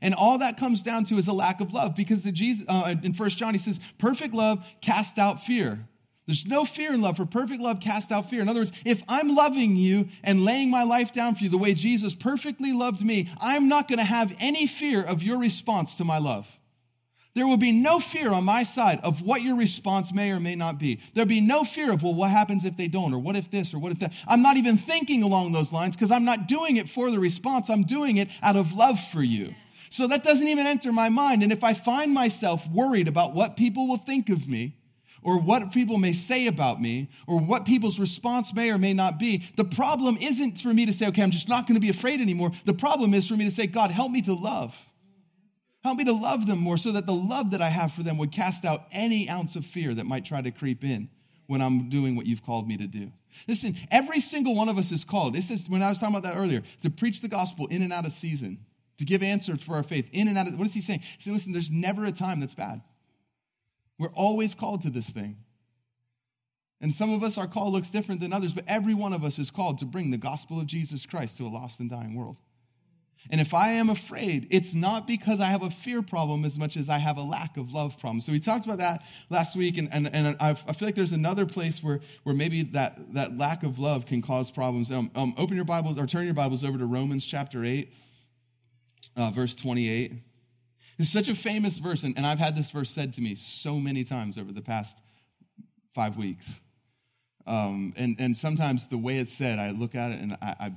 [0.00, 3.14] And all that comes down to is a lack of love because Jesus, uh, in
[3.14, 5.86] First John, he says, perfect love casts out fear.
[6.26, 8.42] There's no fear in love, for perfect love casts out fear.
[8.42, 11.56] In other words, if I'm loving you and laying my life down for you the
[11.56, 15.94] way Jesus perfectly loved me, I'm not going to have any fear of your response
[15.94, 16.46] to my love.
[17.34, 20.54] There will be no fear on my side of what your response may or may
[20.54, 21.00] not be.
[21.14, 23.72] There'll be no fear of, well, what happens if they don't, or what if this,
[23.72, 24.12] or what if that.
[24.26, 27.70] I'm not even thinking along those lines because I'm not doing it for the response.
[27.70, 29.54] I'm doing it out of love for you.
[29.90, 31.42] So that doesn't even enter my mind.
[31.42, 34.76] And if I find myself worried about what people will think of me,
[35.22, 39.18] or what people may say about me, or what people's response may or may not
[39.18, 41.88] be, the problem isn't for me to say, okay, I'm just not going to be
[41.88, 42.52] afraid anymore.
[42.64, 44.74] The problem is for me to say, God, help me to love.
[45.82, 48.18] Help me to love them more so that the love that I have for them
[48.18, 51.08] would cast out any ounce of fear that might try to creep in
[51.46, 53.10] when I'm doing what you've called me to do.
[53.46, 55.34] Listen, every single one of us is called.
[55.34, 57.92] This is when I was talking about that earlier, to preach the gospel in and
[57.92, 58.58] out of season,
[58.98, 61.00] to give answers for our faith in and out of what is he saying?
[61.16, 62.82] He's saying, listen, there's never a time that's bad.
[63.98, 65.38] We're always called to this thing.
[66.80, 69.38] And some of us, our call looks different than others, but every one of us
[69.38, 72.36] is called to bring the gospel of Jesus Christ to a lost and dying world.
[73.30, 76.76] And if I am afraid, it's not because I have a fear problem as much
[76.76, 78.20] as I have a lack of love problem.
[78.20, 81.44] So we talked about that last week, and, and, and i feel like there's another
[81.44, 84.90] place where, where maybe that, that lack of love can cause problems.
[84.90, 87.92] Um, um, open your Bibles or turn your Bibles over to Romans chapter 8,
[89.16, 90.12] uh, verse 28.
[90.98, 93.78] It's such a famous verse, and, and I've had this verse said to me so
[93.78, 94.96] many times over the past
[95.94, 96.46] five weeks.
[97.46, 100.72] Um, and, and sometimes the way it's said, I look at it and I, I,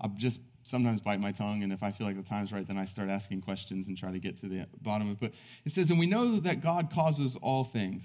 [0.00, 1.62] I just sometimes bite my tongue.
[1.62, 4.10] And if I feel like the time's right, then I start asking questions and try
[4.10, 5.20] to get to the bottom of it.
[5.20, 5.32] But
[5.64, 8.02] it says, and we know that God causes all things,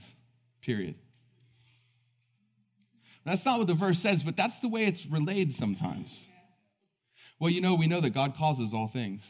[0.62, 0.96] period.
[3.26, 6.26] That's not what the verse says, but that's the way it's relayed sometimes.
[7.40, 9.22] Well, you know, we know that God causes all things.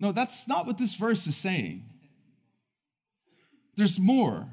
[0.00, 1.84] No, that's not what this verse is saying.
[3.76, 4.48] There's more.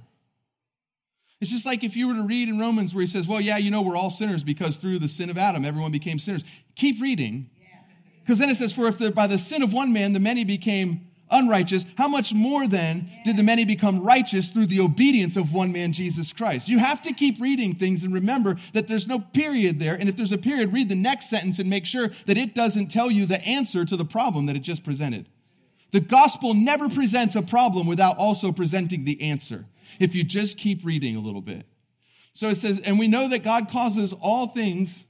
[1.42, 3.58] It's just like if you were to read in Romans where he says, Well, yeah,
[3.58, 6.44] you know, we're all sinners because through the sin of Adam, everyone became sinners.
[6.76, 7.50] Keep reading.
[8.22, 10.44] Because then it says, For if the, by the sin of one man the many
[10.44, 15.54] became unrighteous, how much more then did the many become righteous through the obedience of
[15.54, 16.68] one man, Jesus Christ?
[16.68, 19.96] You have to keep reading things and remember that there's no period there.
[19.96, 22.88] And if there's a period, read the next sentence and make sure that it doesn't
[22.88, 25.28] tell you the answer to the problem that it just presented.
[25.96, 29.64] The gospel never presents a problem without also presenting the answer.
[29.98, 31.66] If you just keep reading a little bit.
[32.34, 35.06] So it says, and we know that God causes all things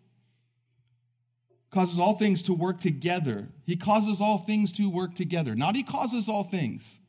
[1.71, 3.47] causes all things to work together.
[3.65, 5.55] He causes all things to work together.
[5.55, 6.99] Not he causes all things.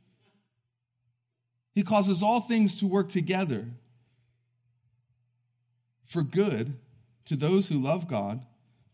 [1.75, 3.67] He causes all things to work together
[6.07, 6.79] for good
[7.27, 8.41] to those who love God,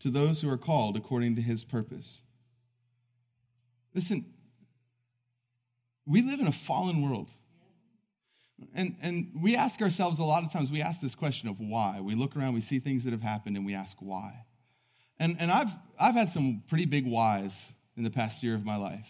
[0.01, 2.19] to those who are called according to his purpose.
[3.95, 4.25] Listen,
[6.05, 7.29] we live in a fallen world.
[8.73, 11.99] And, and we ask ourselves a lot of times, we ask this question of why.
[12.01, 14.45] We look around, we see things that have happened, and we ask why.
[15.19, 17.53] And, and I've, I've had some pretty big whys
[17.97, 19.07] in the past year of my life.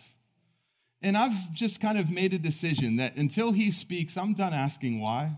[1.02, 5.02] And I've just kind of made a decision that until he speaks, I'm done asking
[5.02, 5.38] why,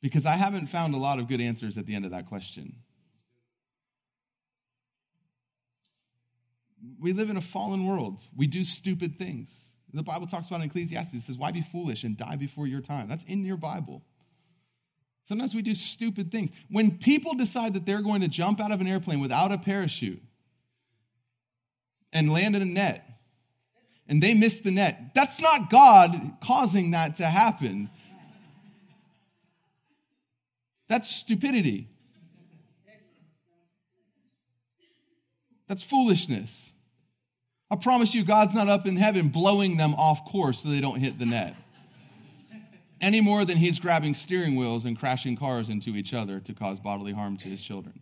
[0.00, 2.76] because I haven't found a lot of good answers at the end of that question.
[6.98, 9.50] We live in a fallen world, we do stupid things.
[9.92, 12.80] The Bible talks about in Ecclesiastes, it says, Why be foolish and die before your
[12.80, 13.08] time?
[13.08, 14.02] That's in your Bible.
[15.28, 16.50] Sometimes we do stupid things.
[16.70, 20.22] When people decide that they're going to jump out of an airplane without a parachute
[22.12, 23.06] and land in a net,
[24.08, 27.90] and they miss the net, that's not God causing that to happen.
[30.88, 31.88] That's stupidity.
[35.68, 36.69] That's foolishness.
[37.70, 40.98] I promise you, God's not up in heaven blowing them off course so they don't
[40.98, 41.54] hit the net.
[43.00, 46.80] Any more than he's grabbing steering wheels and crashing cars into each other to cause
[46.80, 48.00] bodily harm to his children.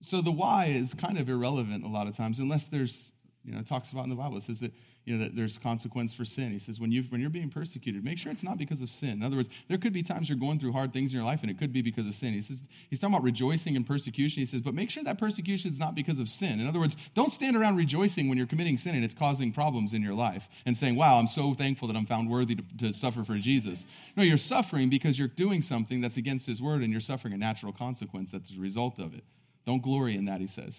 [0.00, 3.10] So the why is kind of irrelevant a lot of times, unless there's,
[3.44, 4.36] you know, talks about in the Bible.
[4.38, 4.72] It says that
[5.04, 6.50] you know, that there's consequence for sin.
[6.50, 9.10] He says, when, you when you're being persecuted, make sure it's not because of sin.
[9.10, 11.42] In other words, there could be times you're going through hard things in your life,
[11.42, 12.32] and it could be because of sin.
[12.32, 14.40] He says, he's talking about rejoicing in persecution.
[14.40, 16.58] He says, but make sure that persecution is not because of sin.
[16.58, 19.92] In other words, don't stand around rejoicing when you're committing sin and it's causing problems
[19.92, 22.92] in your life and saying, wow, I'm so thankful that I'm found worthy to, to
[22.94, 23.84] suffer for Jesus.
[24.16, 27.38] No, you're suffering because you're doing something that's against his word, and you're suffering a
[27.38, 29.24] natural consequence that's a result of it.
[29.66, 30.74] Don't glory in that, he says.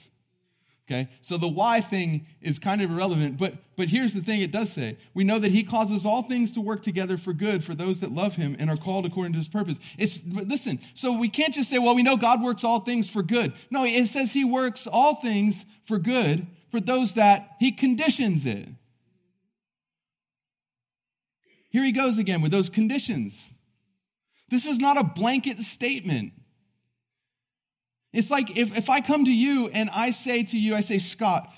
[0.87, 1.09] Okay?
[1.21, 4.71] So the why thing is kind of irrelevant, but but here's the thing it does
[4.71, 4.97] say.
[5.13, 8.11] We know that he causes all things to work together for good for those that
[8.11, 9.79] love him and are called according to his purpose.
[9.97, 13.23] It's listen, so we can't just say, well, we know God works all things for
[13.23, 13.53] good.
[13.71, 18.67] No, it says he works all things for good for those that he conditions it.
[21.69, 23.33] Here he goes again with those conditions.
[24.49, 26.33] This is not a blanket statement.
[28.15, 30.99] It's like if, if I come to you and I say to you, I say,
[30.99, 31.51] Scott,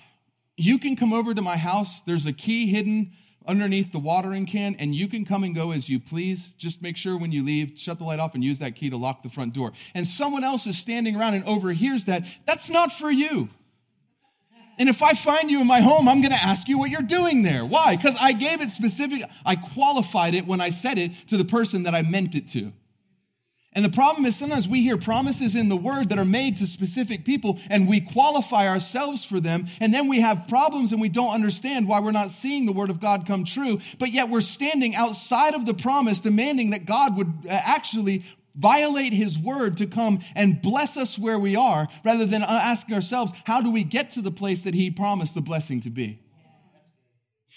[0.57, 2.01] you can come over to my house.
[2.01, 3.13] There's a key hidden
[3.45, 6.49] underneath the watering can, and you can come and go as you please.
[6.57, 8.97] Just make sure when you leave, shut the light off and use that key to
[8.97, 9.71] lock the front door.
[9.93, 12.23] And someone else is standing around and overhears that.
[12.47, 13.49] That's not for you.
[14.79, 17.01] And if I find you in my home, I'm going to ask you what you're
[17.03, 17.65] doing there.
[17.65, 17.95] Why?
[17.95, 21.83] Because I gave it specific, I qualified it when I said it to the person
[21.83, 22.73] that I meant it to.
[23.77, 26.65] And the problem is sometimes we hear promises in the word that are made to
[26.65, 29.67] specific people and we qualify ourselves for them.
[29.79, 32.89] And then we have problems and we don't understand why we're not seeing the word
[32.89, 33.77] of God come true.
[33.99, 39.13] But yet we're standing outside of the promise demanding that God would uh, actually violate
[39.13, 43.61] his word to come and bless us where we are rather than asking ourselves, how
[43.61, 46.19] do we get to the place that he promised the blessing to be?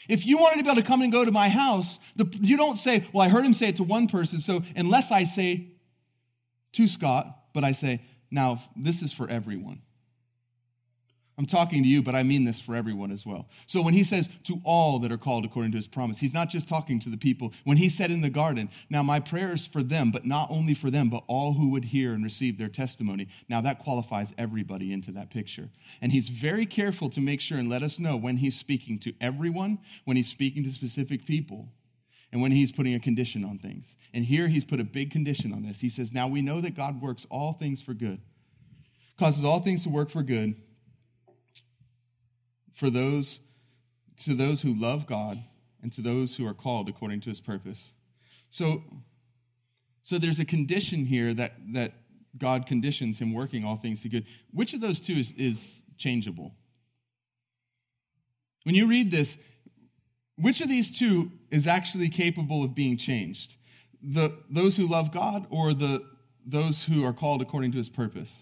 [0.06, 2.58] If you wanted to be able to come and go to my house, the, you
[2.58, 5.69] don't say, well, I heard him say it to one person, so unless I say
[6.72, 9.82] to Scott, but I say, now this is for everyone.
[11.40, 13.48] I'm talking to you, but I mean this for everyone as well.
[13.66, 16.50] So when he says to all that are called according to his promise, he's not
[16.50, 17.54] just talking to the people.
[17.64, 20.74] When he said in the garden, now my prayer is for them, but not only
[20.74, 23.26] for them, but all who would hear and receive their testimony.
[23.48, 25.70] Now that qualifies everybody into that picture.
[26.02, 29.14] And he's very careful to make sure and let us know when he's speaking to
[29.18, 31.70] everyone, when he's speaking to specific people,
[32.32, 33.84] and when he's putting a condition on things.
[34.12, 35.78] And here he's put a big condition on this.
[35.78, 38.20] He says, Now we know that God works all things for good,
[39.18, 40.56] causes all things to work for good
[42.74, 43.40] for those
[44.24, 45.42] to those who love God
[45.82, 47.92] and to those who are called according to his purpose.
[48.50, 48.82] So
[50.04, 51.92] so there's a condition here that that
[52.36, 54.26] God conditions him working all things to good.
[54.52, 56.54] Which of those two is, is changeable?
[58.64, 59.36] When you read this,
[60.40, 63.56] which of these two is actually capable of being changed?
[64.02, 66.04] The, those who love God or the,
[66.46, 68.34] those who are called according to his purpose?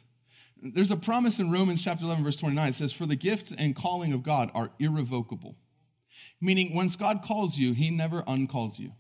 [0.63, 2.69] There's a promise in Romans chapter 11, verse 29.
[2.69, 5.57] It says, For the gift and calling of God are irrevocable.
[6.41, 8.93] Meaning, once God calls you, he never uncalls you.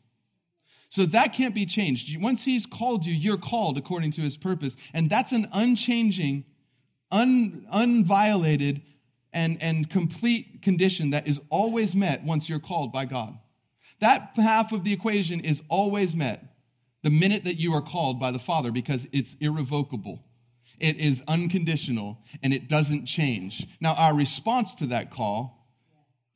[0.90, 2.16] So that can't be changed.
[2.20, 4.74] Once he's called you, you're called according to his purpose.
[4.94, 6.44] And that's an unchanging,
[7.10, 8.82] un, unviolated,
[9.32, 13.38] and, and complete condition that is always met once you're called by God.
[14.00, 16.44] That half of the equation is always met
[17.02, 20.24] the minute that you are called by the Father because it's irrevocable.
[20.78, 23.66] It is unconditional and it doesn't change.
[23.80, 25.57] Now, our response to that call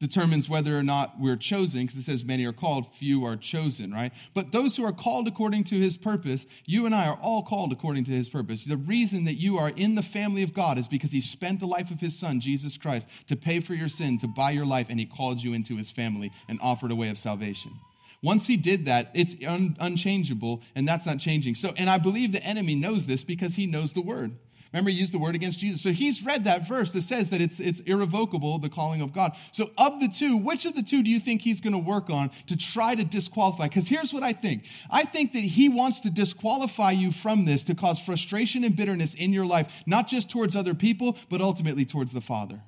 [0.02, 3.92] determines whether or not we're chosen, because it says many are called, few are chosen,
[3.92, 4.12] right?
[4.34, 7.70] But those who are called according to his purpose, you and I are all called
[7.70, 8.64] according to his purpose.
[8.64, 11.66] The reason that you are in the family of God is because he spent the
[11.66, 14.88] life of his son, Jesus Christ, to pay for your sin, to buy your life,
[14.90, 17.70] and he called you into his family and offered a way of salvation.
[18.24, 21.54] Once he did that, it's un- unchangeable, and that's not changing.
[21.54, 24.32] So, and I believe the enemy knows this because he knows the word.
[24.72, 25.82] Remember, he used the word against Jesus.
[25.82, 29.37] So he's read that verse that says that it's, it's irrevocable, the calling of God.
[29.50, 32.08] So, of the two, which of the two do you think he's going to work
[32.08, 33.68] on to try to disqualify?
[33.68, 37.64] Because here's what I think I think that he wants to disqualify you from this
[37.64, 41.85] to cause frustration and bitterness in your life, not just towards other people, but ultimately
[41.85, 42.62] towards the Father.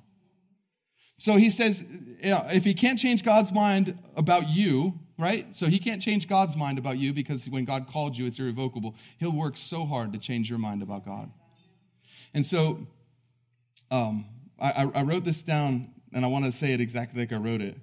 [1.17, 1.83] So he says,
[2.19, 5.47] if he can't change God's mind about you, right?
[5.55, 8.95] So he can't change God's mind about you because when God called you, it's irrevocable.
[9.17, 11.31] He'll work so hard to change your mind about God.
[12.35, 12.85] And so
[13.89, 14.25] um,
[14.59, 17.61] I, I wrote this down, and I want to say it exactly like I wrote
[17.61, 17.77] it.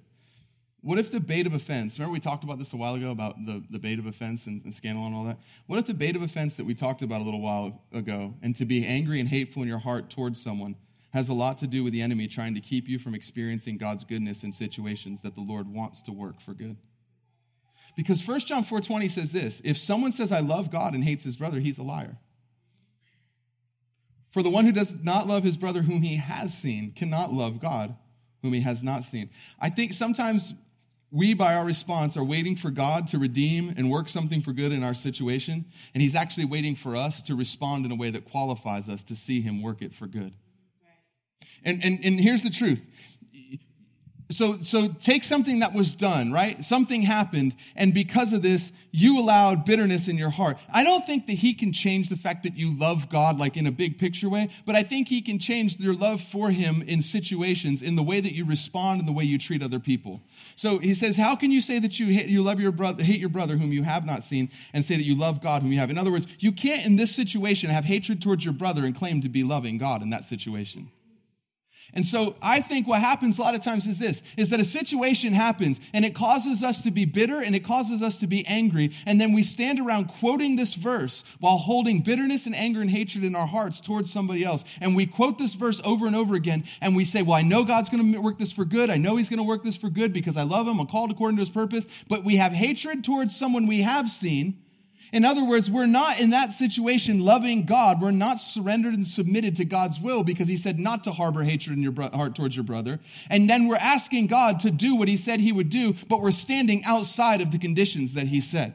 [0.83, 3.37] What if the bait of offense, remember we talked about this a while ago about
[3.47, 5.39] the, the bait of offense and, and scandal and all that?
[5.69, 8.55] What if the bait of offense that we talked about a little while ago, and
[8.57, 10.77] to be angry and hateful in your heart towards someone,
[11.15, 14.05] has a lot to do with the enemy trying to keep you from experiencing God's
[14.05, 16.77] goodness in situations that the Lord wants to work for good.
[17.97, 21.37] Because 1 John 4:20 says this, if someone says I love God and hates his
[21.37, 22.19] brother, he's a liar.
[24.33, 27.61] For the one who does not love his brother whom he has seen cannot love
[27.61, 27.95] God
[28.43, 29.31] whom he has not seen.
[29.61, 30.53] I think sometimes
[31.11, 34.73] we, by our response, are waiting for God to redeem and work something for good
[34.73, 38.31] in our situation, and he's actually waiting for us to respond in a way that
[38.31, 40.33] qualifies us to see him work it for good.
[41.65, 42.81] And, and, and here's the truth
[44.33, 46.65] so, so take something that was done, right?
[46.65, 50.59] Something happened, and because of this, you allowed bitterness in your heart.
[50.73, 53.67] I don't think that he can change the fact that you love God like in
[53.67, 57.03] a big picture way, but I think he can change your love for him in
[57.03, 60.21] situations, in the way that you respond and the way you treat other people.
[60.57, 63.21] So he says, How can you say that you hate, you love your brother, hate
[63.21, 65.79] your brother whom you have not seen, and say that you love God whom you
[65.79, 65.91] have?
[65.91, 69.23] In other words, you can't in this situation have hatred towards your brother and claim
[69.23, 70.91] to be loving God in that situation.
[71.95, 74.65] And so I think what happens a lot of times is this, is that a
[74.65, 78.47] situation happens and it causes us to be bitter and it causes us to be
[78.47, 78.95] angry.
[79.05, 83.25] And then we stand around quoting this verse while holding bitterness and anger and hatred
[83.25, 84.65] in our hearts towards somebody else.
[84.81, 87.63] And we quote this verse over and over again and we say, well, I know
[87.65, 88.89] God's going to work this for good.
[88.89, 90.81] I know he's going to work this for good because I love him.
[90.81, 91.85] I'm called according to his purpose.
[92.09, 94.63] But we have hatred towards someone we have seen
[95.13, 98.01] In other words, we're not in that situation loving God.
[98.01, 101.77] We're not surrendered and submitted to God's will because He said not to harbor hatred
[101.77, 102.99] in your bro- heart towards your brother.
[103.29, 106.31] And then we're asking God to do what He said He would do, but we're
[106.31, 108.75] standing outside of the conditions that He said.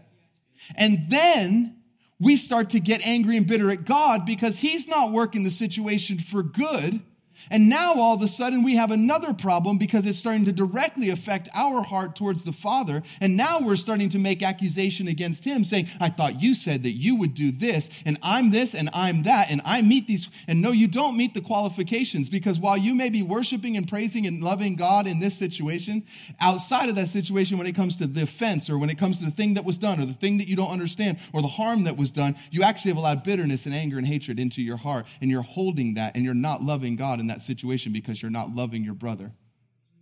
[0.76, 1.78] And then
[2.20, 6.20] we start to get angry and bitter at God because He's not working the situation
[6.20, 7.02] for good
[7.50, 11.10] and now all of a sudden we have another problem because it's starting to directly
[11.10, 13.04] affect our heart towards the Father.
[13.22, 16.92] And now we're starting to make accusation against him saying, I thought you said that
[16.92, 20.28] you would do this and I'm this and I'm that and I meet these.
[20.48, 24.28] And no, you don't meet the qualifications because while you may be worshiping and praising
[24.28, 26.06] and loving God in this situation,
[26.40, 29.26] outside of that situation, when it comes to the offense or when it comes to
[29.26, 31.84] the thing that was done or the thing that you don't understand or the harm
[31.86, 35.06] that was done, you actually have allowed bitterness and anger and hatred into your heart
[35.22, 38.32] and you're holding that and you're not loving God in that that situation because you're
[38.32, 39.34] not loving your brother.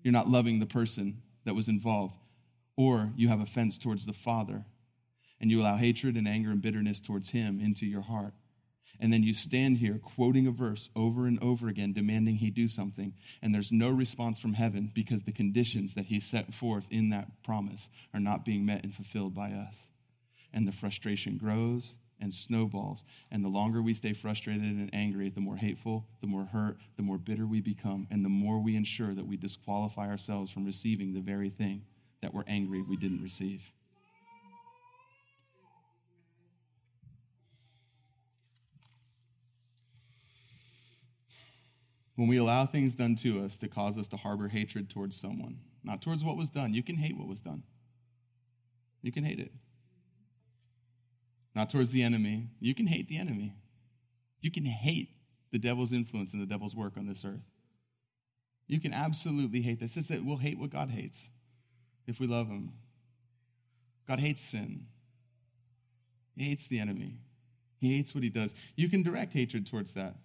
[0.04, 2.16] You're not loving the person that was involved.
[2.78, 4.64] Or you have offense towards the Father
[5.42, 8.34] and you allow hatred and anger and bitterness towards him into your heart.
[9.00, 12.68] And then you stand here quoting a verse over and over again, demanding he do
[12.68, 17.10] something, and there's no response from heaven because the conditions that he set forth in
[17.10, 19.74] that promise are not being met and fulfilled by us.
[20.54, 23.04] And the frustration grows and snowballs.
[23.32, 27.04] And the longer we stay frustrated and angry, the more hateful, the more hurt, the
[27.04, 31.14] more bitter we become, and the more we ensure that we disqualify ourselves from receiving
[31.14, 31.84] the very thing
[32.22, 33.62] that we're angry we didn't receive.
[42.16, 45.60] When we allow things done to us to cause us to harbor hatred towards someone,
[45.84, 47.64] not towards what was done, you can hate what was done.
[49.02, 49.52] You can hate it
[51.56, 52.50] not towards the enemy.
[52.60, 53.56] You can hate the enemy.
[54.42, 55.10] You can hate
[55.52, 57.40] the devil's influence and the devil's work on this earth.
[58.68, 59.96] You can absolutely hate this.
[59.96, 61.20] It's that we'll hate what God hates
[62.08, 62.74] if we love him.
[64.08, 64.88] God hates sin.
[66.36, 67.20] He hates the enemy.
[67.80, 68.54] He hates what he does.
[68.76, 70.16] You can direct hatred towards that.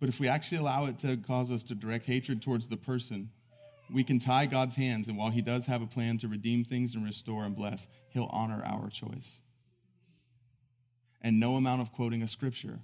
[0.00, 3.30] But if we actually allow it to cause us to direct hatred towards the person,
[3.92, 6.94] we can tie God's hands, and while He does have a plan to redeem things
[6.94, 9.40] and restore and bless, He'll honor our choice.
[11.20, 12.80] And no amount of quoting a scripture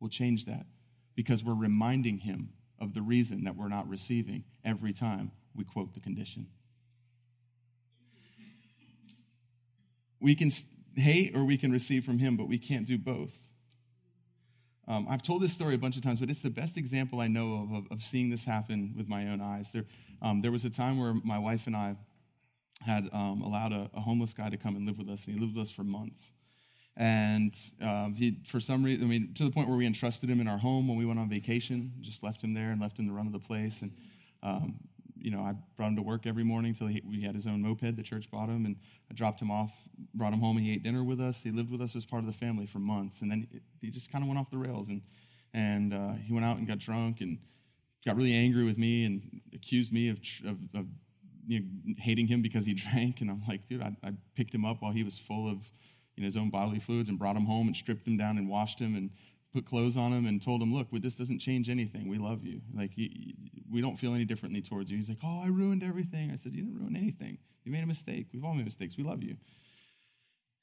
[0.00, 0.66] will change that
[1.14, 5.94] because we're reminding Him of the reason that we're not receiving every time we quote
[5.94, 6.46] the condition.
[10.20, 10.52] We can
[10.96, 13.32] hate or we can receive from Him, but we can't do both.
[14.90, 17.28] Um, I've told this story a bunch of times, but it's the best example I
[17.28, 19.66] know of, of, of seeing this happen with my own eyes.
[19.72, 19.84] There,
[20.20, 21.94] um, there was a time where my wife and I
[22.80, 25.40] had um, allowed a, a, homeless guy to come and live with us, and he
[25.40, 26.32] lived with us for months.
[26.96, 30.40] And um, he, for some reason, I mean, to the point where we entrusted him
[30.40, 33.06] in our home when we went on vacation, just left him there and left him
[33.06, 33.82] to run of the place.
[33.82, 33.92] And,
[34.42, 34.74] um,
[35.20, 37.62] you know, I brought him to work every morning until he, he had his own
[37.62, 37.96] moped.
[37.96, 38.76] The church bought him, and
[39.10, 39.70] I dropped him off,
[40.14, 41.40] brought him home, and he ate dinner with us.
[41.42, 43.20] He lived with us as part of the family for months.
[43.20, 43.46] And then
[43.80, 44.88] he just kind of went off the rails.
[44.88, 45.02] And,
[45.54, 47.38] and uh, he went out and got drunk and
[48.04, 50.86] got really angry with me and accused me of, of, of
[51.46, 51.66] you know,
[51.98, 53.20] hating him because he drank.
[53.20, 55.58] And I'm like, dude, I, I picked him up while he was full of
[56.16, 58.48] you know, his own bodily fluids and brought him home and stripped him down and
[58.48, 59.10] washed him and
[59.52, 62.08] put clothes on him and told him, look, this doesn't change anything.
[62.08, 62.60] We love you.
[62.74, 64.96] Like, we don't feel any differently towards you.
[64.96, 66.30] He's like, oh, I ruined everything.
[66.30, 67.38] I said, you didn't ruin anything.
[67.64, 68.26] You made a mistake.
[68.32, 68.96] We've all made mistakes.
[68.96, 69.36] We love you.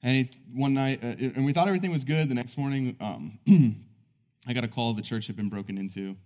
[0.02, 2.28] And he, one night, uh, and we thought everything was good.
[2.28, 3.38] The next morning, um,
[4.46, 6.16] I got a call the church had been broken into.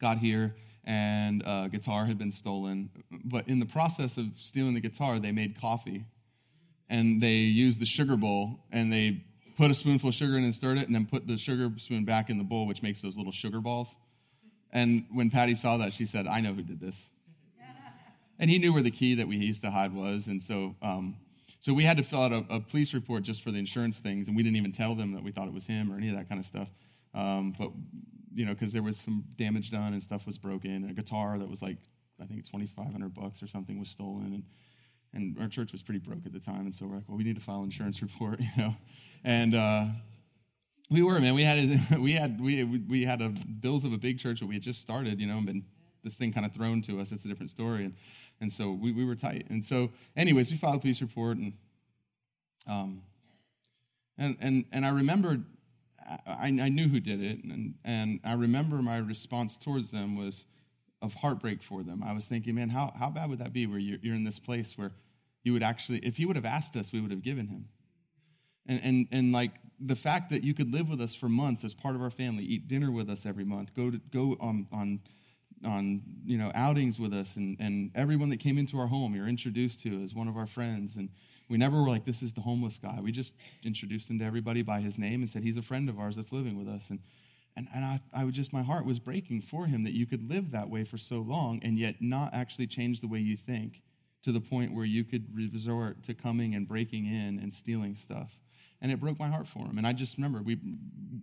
[0.00, 2.90] Got here, and a guitar had been stolen.
[3.24, 6.04] But in the process of stealing the guitar, they made coffee.
[6.88, 9.24] And they used the sugar bowl, and they
[9.56, 12.04] put a spoonful of sugar in and stirred it, and then put the sugar spoon
[12.04, 13.88] back in the bowl, which makes those little sugar balls.
[14.72, 16.94] And when Patty saw that, she said, I know who did this.
[18.38, 20.26] and he knew where the key that we used to hide was.
[20.26, 21.16] And so, um,
[21.60, 24.26] so we had to fill out a, a, police report just for the insurance things,
[24.26, 26.16] and we didn't even tell them that we thought it was him or any of
[26.16, 26.68] that kind of stuff.
[27.14, 27.70] Um, but,
[28.34, 30.88] you know, because there was some damage done and stuff was broken.
[30.90, 31.76] A guitar that was like,
[32.20, 34.34] I think 2,500 bucks or something was stolen.
[34.34, 34.42] And
[35.14, 37.24] and our church was pretty broke at the time, and so we're like, well, we
[37.24, 38.74] need to file an insurance report, you know,
[39.24, 39.86] and uh,
[40.90, 41.34] we were, man.
[41.34, 44.54] We had we had we we had a bills of a big church that we
[44.54, 45.64] had just started, you know, and been
[46.04, 47.08] this thing kind of thrown to us.
[47.10, 47.94] It's a different story, and
[48.40, 49.46] and so we, we were tight.
[49.48, 51.52] And so, anyways, we filed a police report, and
[52.66, 53.02] um,
[54.18, 55.44] and and and I remembered,
[56.26, 60.44] I, I knew who did it, and and I remember my response towards them was
[61.00, 62.02] of heartbreak for them.
[62.02, 64.38] I was thinking, man, how how bad would that be where you're, you're in this
[64.38, 64.92] place where
[65.42, 67.68] you would actually, if he would have asked us, we would have given him.
[68.66, 71.74] And, and, and like the fact that you could live with us for months as
[71.74, 75.00] part of our family, eat dinner with us every month, go, to, go on, on,
[75.64, 79.28] on you know, outings with us, and, and everyone that came into our home you're
[79.28, 80.96] introduced to as one of our friends.
[80.96, 81.08] And,
[81.50, 82.98] We never were like, this is the homeless guy.
[83.02, 85.98] We just introduced him to everybody by his name and said, he's a friend of
[85.98, 86.84] ours that's living with us.
[86.88, 87.00] And,
[87.56, 90.50] and, and I, I just, my heart was breaking for him that you could live
[90.52, 93.82] that way for so long and yet not actually change the way you think
[94.22, 98.30] to the point where you could resort to coming and breaking in and stealing stuff.
[98.84, 99.78] And it broke my heart for him.
[99.78, 100.60] And I just remember, we,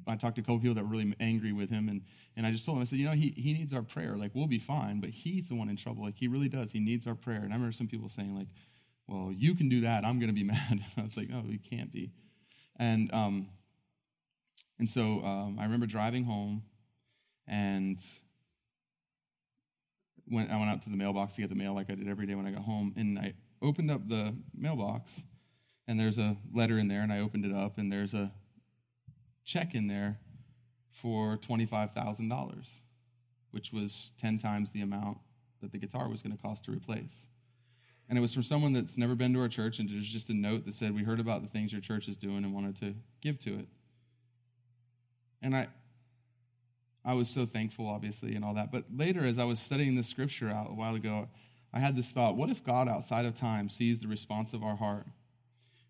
[0.08, 2.02] I talked to people that were really angry with him, and,
[2.36, 4.18] and I just told him, I said, you know, he, he needs our prayer.
[4.18, 6.04] Like, we'll be fine, but he's the one in trouble.
[6.04, 6.72] Like, he really does.
[6.72, 7.44] He needs our prayer.
[7.44, 8.48] And I remember some people saying, like,
[9.06, 10.04] well, you can do that.
[10.04, 10.84] I'm going to be mad.
[10.98, 12.12] I was like, oh, you can't be.
[12.78, 13.48] And, um,
[14.80, 16.64] and so um, I remember driving home,
[17.48, 18.00] and
[20.32, 22.26] went, I went out to the mailbox to get the mail like I did every
[22.26, 22.94] day when I got home.
[22.96, 25.12] And I opened up the mailbox,
[25.88, 28.32] and there's a letter in there, and I opened it up, and there's a
[29.46, 30.20] check in there
[31.02, 32.66] for $25,000,
[33.52, 35.18] which was 10 times the amount
[35.62, 37.26] that the guitar was going to cost to replace.
[38.10, 40.34] And it was from someone that's never been to our church, and there's just a
[40.34, 42.94] note that said, We heard about the things your church is doing and wanted to
[43.22, 43.68] give to it.
[45.42, 45.68] And I,
[47.06, 48.72] I was so thankful, obviously, and all that.
[48.72, 51.30] But later, as I was studying this scripture out a while ago,
[51.74, 54.76] I had this thought what if God outside of time sees the response of our
[54.76, 55.08] heart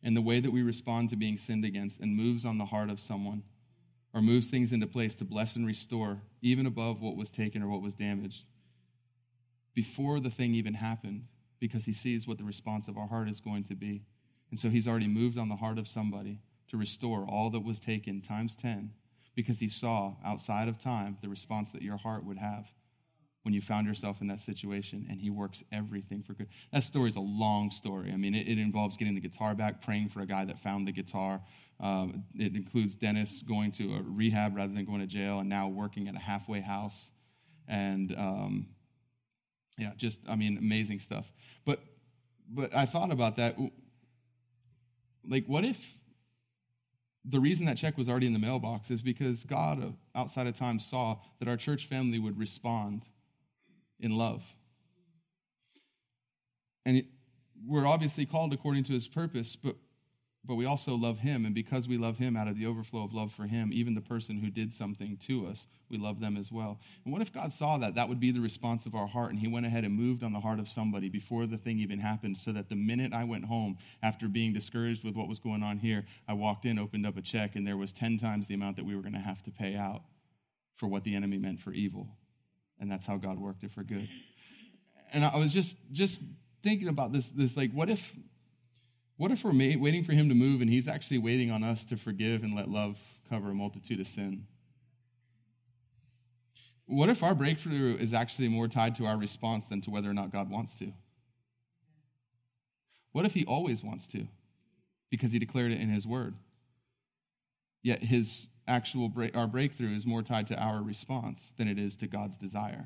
[0.04, 2.90] and the way that we respond to being sinned against and moves on the heart
[2.90, 3.44] of someone
[4.14, 7.68] or moves things into place to bless and restore, even above what was taken or
[7.68, 8.44] what was damaged,
[9.74, 11.26] before the thing even happened,
[11.60, 14.04] because he sees what the response of our heart is going to be.
[14.50, 16.40] And so he's already moved on the heart of somebody
[16.70, 18.92] to restore all that was taken times 10
[19.36, 22.66] because he saw outside of time the response that your heart would have
[23.44, 26.48] when you found yourself in that situation, and he works everything for good.
[26.72, 28.12] That story is a long story.
[28.12, 30.88] I mean, it, it involves getting the guitar back, praying for a guy that found
[30.88, 31.42] the guitar.
[31.80, 35.68] Um, it includes Dennis going to a rehab rather than going to jail, and now
[35.68, 37.10] working at a halfway house.
[37.68, 38.68] And um,
[39.78, 41.26] yeah, just I mean, amazing stuff.
[41.66, 41.80] But
[42.48, 43.56] but I thought about that.
[45.28, 45.78] Like, what if
[47.26, 50.58] the reason that check was already in the mailbox is because God, uh, outside of
[50.58, 53.04] time, saw that our church family would respond
[54.02, 54.44] in love.
[56.86, 57.06] And it,
[57.66, 59.76] we're obviously called according to his purpose, but
[60.44, 61.46] but we also love him.
[61.46, 64.02] And because we love him out of the overflow of love for him, even the
[64.02, 66.80] person who did something to us, we love them as well.
[67.04, 67.94] And what if God saw that?
[67.94, 69.30] That would be the response of our heart.
[69.30, 72.00] And he went ahead and moved on the heart of somebody before the thing even
[72.00, 75.62] happened, so that the minute I went home after being discouraged with what was going
[75.62, 78.56] on here, I walked in, opened up a check, and there was 10 times the
[78.56, 80.02] amount that we were going to have to pay out
[80.76, 82.08] for what the enemy meant for evil.
[82.82, 84.10] And that's how God worked it for good.
[85.14, 86.20] And I was just, just
[86.64, 88.12] thinking about this, this like, what if
[89.22, 91.96] what if we're waiting for him to move and he's actually waiting on us to
[91.96, 92.98] forgive and let love
[93.30, 94.48] cover a multitude of sin?
[96.88, 100.16] What if our breakthrough is actually more tied to our response than to whether or
[100.16, 100.92] not God wants to?
[103.12, 104.26] What if he always wants to?
[105.12, 106.34] Because he declared it in his word.
[107.84, 111.96] Yet his actual break, our breakthrough is more tied to our response than it is
[111.98, 112.86] to God's desire.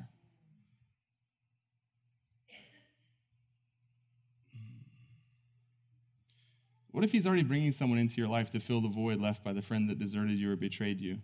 [6.90, 9.52] What if he's already bringing someone into your life to fill the void left by
[9.52, 11.18] the friend that deserted you or betrayed you?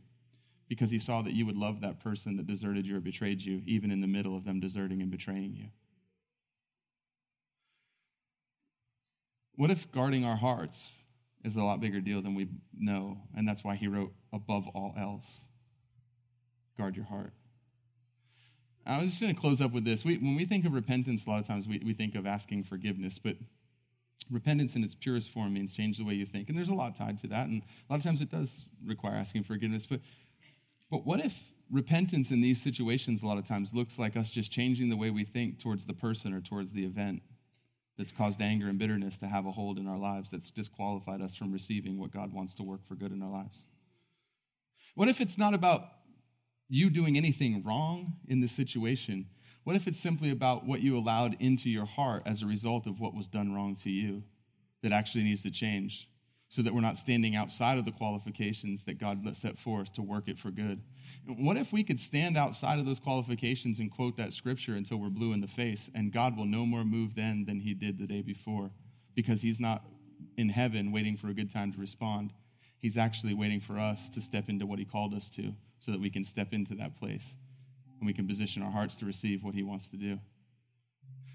[0.68, 3.62] Because he saw that you would love that person that deserted you or betrayed you,
[3.66, 5.66] even in the middle of them deserting and betraying you.
[9.56, 10.90] What if guarding our hearts
[11.44, 13.18] is a lot bigger deal than we know?
[13.36, 15.26] And that's why he wrote, above all else,
[16.78, 17.32] guard your heart.
[18.84, 20.04] I was just going to close up with this.
[20.04, 22.64] We, when we think of repentance, a lot of times we, we think of asking
[22.64, 23.36] forgiveness, but
[24.30, 26.48] repentance in its purest form means change the way you think.
[26.48, 27.46] And there's a lot tied to that.
[27.46, 28.48] And a lot of times it does
[28.84, 29.86] require asking forgiveness.
[29.86, 30.00] But,
[30.90, 31.34] but what if
[31.70, 35.10] repentance in these situations a lot of times looks like us just changing the way
[35.10, 37.22] we think towards the person or towards the event
[37.98, 41.34] that's caused anger and bitterness to have a hold in our lives that's disqualified us
[41.34, 43.66] from receiving what God wants to work for good in our lives?
[44.94, 45.88] What if it's not about
[46.68, 49.26] you doing anything wrong in this situation?
[49.64, 52.98] What if it's simply about what you allowed into your heart as a result of
[52.98, 54.22] what was done wrong to you
[54.82, 56.08] that actually needs to change
[56.52, 60.28] so that we're not standing outside of the qualifications that God set forth to work
[60.28, 60.82] it for good?
[61.26, 65.08] What if we could stand outside of those qualifications and quote that scripture until we're
[65.08, 68.06] blue in the face and God will no more move then than he did the
[68.06, 68.70] day before
[69.14, 69.82] because he's not
[70.36, 72.34] in heaven waiting for a good time to respond.
[72.76, 76.00] He's actually waiting for us to step into what he called us to so that
[76.00, 77.24] we can step into that place
[77.98, 80.18] and we can position our hearts to receive what he wants to do.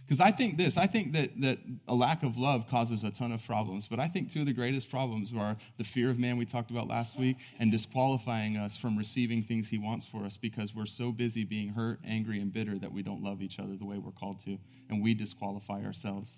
[0.07, 3.33] Because I think this, I think that, that a lack of love causes a ton
[3.33, 6.37] of problems, but I think two of the greatest problems are the fear of man
[6.37, 10.37] we talked about last week and disqualifying us from receiving things he wants for us
[10.37, 13.75] because we're so busy being hurt, angry, and bitter that we don't love each other
[13.75, 14.57] the way we're called to,
[14.89, 16.31] and we disqualify ourselves.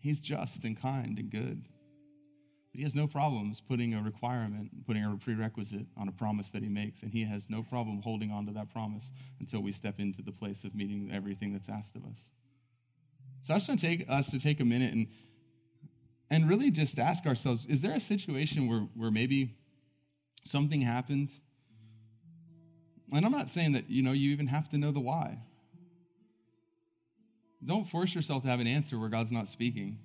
[0.00, 1.62] He's just and kind and good.
[2.72, 6.62] But he has no problems putting a requirement, putting a prerequisite on a promise that
[6.62, 7.02] he makes.
[7.02, 9.10] And he has no problem holding on to that promise
[9.40, 12.16] until we step into the place of meeting everything that's asked of us.
[13.42, 15.08] So I just want to take us to take a minute and,
[16.30, 19.56] and really just ask ourselves is there a situation where, where maybe
[20.44, 21.30] something happened?
[23.12, 25.38] And I'm not saying that you know you even have to know the why.
[27.64, 29.98] Don't force yourself to have an answer where God's not speaking.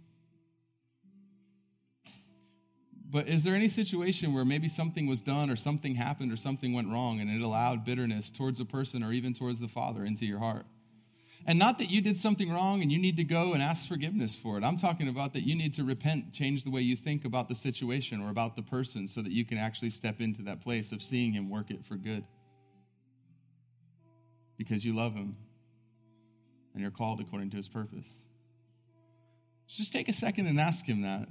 [3.16, 6.74] But is there any situation where maybe something was done or something happened or something
[6.74, 10.26] went wrong and it allowed bitterness towards a person or even towards the Father into
[10.26, 10.66] your heart?
[11.47, 14.36] And not that you did something wrong and you need to go and ask forgiveness
[14.36, 14.66] for it.
[14.66, 17.55] I'm talking about that you need to repent, change the way you think about the
[17.55, 21.01] situation or about the person so that you can actually step into that place of
[21.01, 22.26] seeing Him work it for good.
[24.57, 25.38] Because you love Him
[26.74, 28.07] and you're called according to His purpose.
[29.70, 31.30] Just take a second and ask Him that.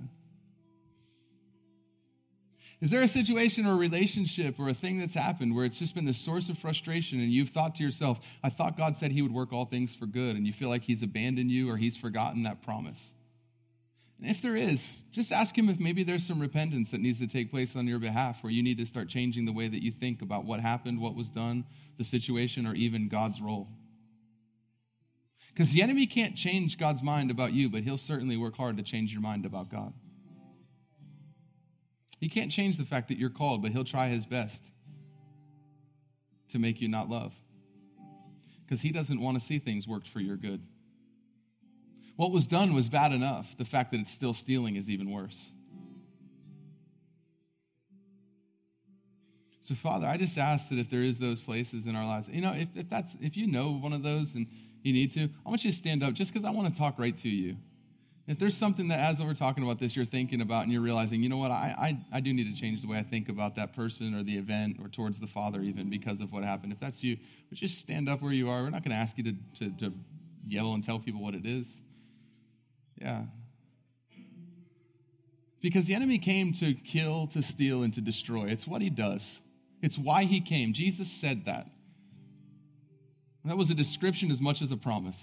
[2.80, 5.94] Is there a situation or a relationship or a thing that's happened where it's just
[5.94, 9.22] been the source of frustration and you've thought to yourself, I thought God said he
[9.22, 11.96] would work all things for good, and you feel like he's abandoned you or he's
[11.96, 13.12] forgotten that promise?
[14.20, 17.26] And if there is, just ask him if maybe there's some repentance that needs to
[17.26, 19.90] take place on your behalf where you need to start changing the way that you
[19.90, 21.64] think about what happened, what was done,
[21.98, 23.68] the situation, or even God's role.
[25.52, 28.82] Because the enemy can't change God's mind about you, but he'll certainly work hard to
[28.82, 29.92] change your mind about God.
[32.24, 34.58] He can't change the fact that you're called, but he'll try his best
[36.52, 37.34] to make you not love.
[38.64, 40.62] Because he doesn't want to see things worked for your good.
[42.16, 43.54] What was done was bad enough.
[43.58, 45.52] The fact that it's still stealing is even worse.
[49.60, 52.40] So, Father, I just ask that if there is those places in our lives, you
[52.40, 54.46] know, if, if that's if you know one of those and
[54.82, 56.98] you need to, I want you to stand up just because I want to talk
[56.98, 57.58] right to you.
[58.26, 61.22] If there's something that, as we're talking about this, you're thinking about and you're realizing,
[61.22, 63.54] you know what, I, I, I do need to change the way I think about
[63.56, 66.72] that person or the event or towards the Father, even because of what happened.
[66.72, 67.18] If that's you,
[67.52, 68.62] just stand up where you are.
[68.62, 69.92] We're not going to ask you to, to, to
[70.48, 71.66] yell and tell people what it is.
[72.96, 73.24] Yeah.
[75.60, 78.46] Because the enemy came to kill, to steal, and to destroy.
[78.46, 79.40] It's what he does,
[79.82, 80.72] it's why he came.
[80.72, 81.66] Jesus said that.
[83.44, 85.18] That was a description as much as a promise.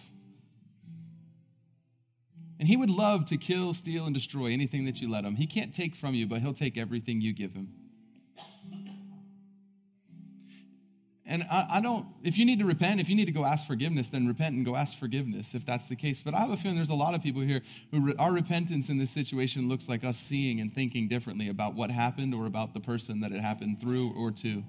[2.61, 5.35] And he would love to kill, steal, and destroy anything that you let him.
[5.35, 7.69] He can't take from you, but he'll take everything you give him.
[11.25, 13.65] And I, I, don't, if you need to repent, if you need to go ask
[13.65, 16.21] forgiveness, then repent and go ask forgiveness if that's the case.
[16.23, 18.89] But I have a feeling there's a lot of people here who re, our repentance
[18.89, 22.75] in this situation looks like us seeing and thinking differently about what happened or about
[22.75, 24.63] the person that it happened through or to.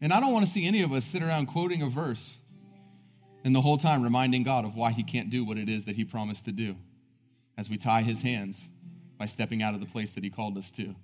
[0.00, 2.38] And I don't want to see any of us sit around quoting a verse
[3.46, 5.94] and the whole time reminding God of why he can't do what it is that
[5.94, 6.74] he promised to do
[7.56, 8.68] as we tie his hands
[9.18, 10.96] by stepping out of the place that he called us to.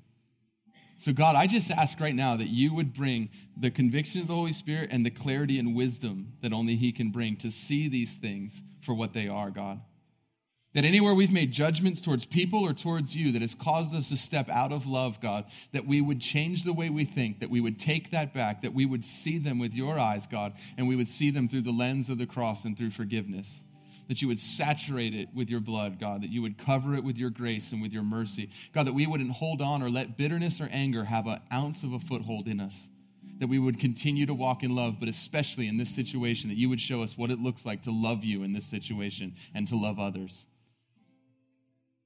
[0.99, 4.35] So, God, I just ask right now that you would bring the conviction of the
[4.35, 8.15] Holy Spirit and the clarity and wisdom that only He can bring to see these
[8.15, 9.81] things for what they are, God.
[10.75, 14.17] That anywhere we've made judgments towards people or towards you that has caused us to
[14.17, 17.61] step out of love, God, that we would change the way we think, that we
[17.61, 20.97] would take that back, that we would see them with your eyes, God, and we
[20.97, 23.61] would see them through the lens of the cross and through forgiveness.
[24.09, 27.19] That you would saturate it with your blood, God, that you would cover it with
[27.19, 28.51] your grace and with your mercy.
[28.75, 31.93] God, that we wouldn't hold on or let bitterness or anger have an ounce of
[31.93, 32.89] a foothold in us.
[33.41, 36.71] That we would continue to walk in love, but especially in this situation, that you
[36.71, 39.77] would show us what it looks like to love you in this situation and to
[39.77, 40.47] love others.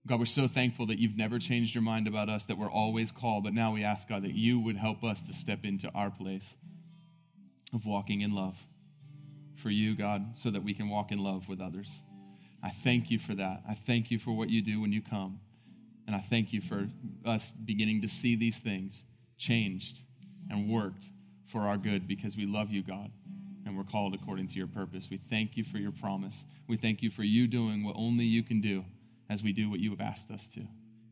[0.07, 3.11] God, we're so thankful that you've never changed your mind about us, that we're always
[3.11, 3.43] called.
[3.43, 6.45] But now we ask, God, that you would help us to step into our place
[7.73, 8.57] of walking in love
[9.61, 11.89] for you, God, so that we can walk in love with others.
[12.63, 13.63] I thank you for that.
[13.69, 15.41] I thank you for what you do when you come.
[16.07, 16.89] And I thank you for
[17.25, 19.03] us beginning to see these things
[19.39, 20.03] changed
[20.49, 21.05] and worked
[21.51, 23.11] for our good because we love you, God,
[23.65, 25.09] and we're called according to your purpose.
[25.11, 26.45] We thank you for your promise.
[26.69, 28.85] We thank you for you doing what only you can do
[29.29, 30.67] as we do what you have asked us to.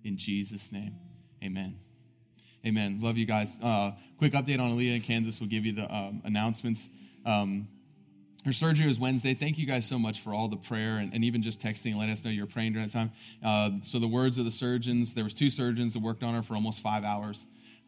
[0.04, 0.94] In Jesus' name,
[1.42, 1.78] amen.
[2.66, 2.98] Amen.
[3.02, 3.48] Love you guys.
[3.62, 5.38] Uh, quick update on Aaliyah in Kansas.
[5.38, 6.88] We'll give you the um, announcements.
[7.26, 7.68] Um,
[8.44, 9.34] her surgery was Wednesday.
[9.34, 11.98] Thank you guys so much for all the prayer and, and even just texting and
[11.98, 13.12] letting us know you're praying during that time.
[13.42, 16.42] Uh, so the words of the surgeons, there was two surgeons that worked on her
[16.42, 17.38] for almost five hours.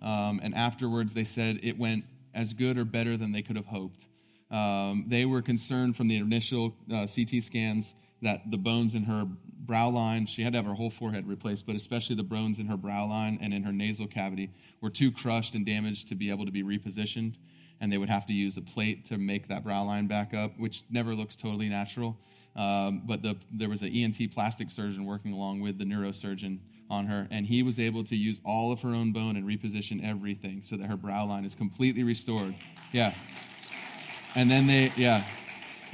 [0.03, 2.05] Um, and afterwards, they said it went
[2.35, 4.05] as good or better than they could have hoped.
[4.51, 9.26] Um, they were concerned from the initial uh, CT scans that the bones in her
[9.66, 12.66] brow line, she had to have her whole forehead replaced, but especially the bones in
[12.66, 14.50] her brow line and in her nasal cavity
[14.80, 17.34] were too crushed and damaged to be able to be repositioned.
[17.80, 20.58] And they would have to use a plate to make that brow line back up,
[20.58, 22.16] which never looks totally natural.
[22.54, 26.58] Um, but the, there was an ENT plastic surgeon working along with the neurosurgeon
[26.88, 30.02] on her, and he was able to use all of her own bone and reposition
[30.08, 32.54] everything so that her brow line is completely restored.
[32.92, 33.14] Yeah.
[34.34, 35.24] And then they, yeah.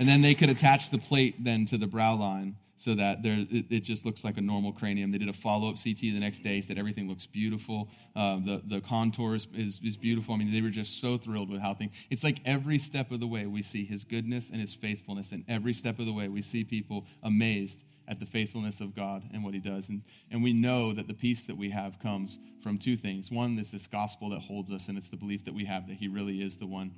[0.02, 3.46] And then they could attach the plate then to the brow line so that there,
[3.48, 5.12] it, it, just looks like a normal cranium.
[5.12, 7.88] They did a follow up CT the next day, said everything looks beautiful.
[8.16, 10.34] Uh, the, the contours is, is beautiful.
[10.34, 11.92] I mean, they were just so thrilled with how things.
[12.10, 15.44] It's like every step of the way we see his goodness and his faithfulness, and
[15.46, 17.76] every step of the way we see people amazed
[18.08, 19.88] at the faithfulness of God and what he does.
[19.88, 23.30] And, and we know that the peace that we have comes from two things.
[23.30, 25.98] One is this gospel that holds us, and it's the belief that we have that
[25.98, 26.90] he really is the one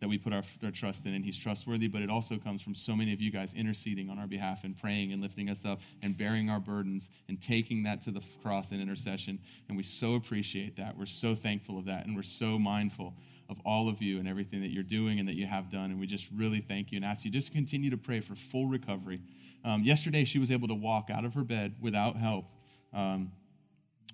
[0.00, 1.86] that we put our, our trust in, and He's trustworthy.
[1.86, 4.76] But it also comes from so many of you guys interceding on our behalf and
[4.78, 8.70] praying and lifting us up and bearing our burdens and taking that to the cross
[8.70, 9.38] in intercession.
[9.68, 10.96] And we so appreciate that.
[10.96, 13.14] We're so thankful of that, and we're so mindful
[13.48, 15.90] of all of you and everything that you're doing and that you have done.
[15.90, 18.66] And we just really thank you and ask you just continue to pray for full
[18.66, 19.20] recovery.
[19.64, 22.46] Um, yesterday, she was able to walk out of her bed without help.
[22.94, 23.32] Um,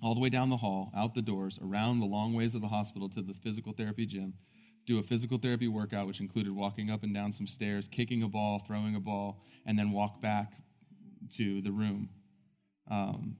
[0.03, 2.67] all the way down the hall, out the doors, around the long ways of the
[2.67, 4.33] hospital to the physical therapy gym
[4.87, 8.27] do a physical therapy workout, which included walking up and down some stairs, kicking a
[8.27, 10.53] ball, throwing a ball, and then walk back
[11.35, 12.09] to the room.
[12.89, 13.35] Um,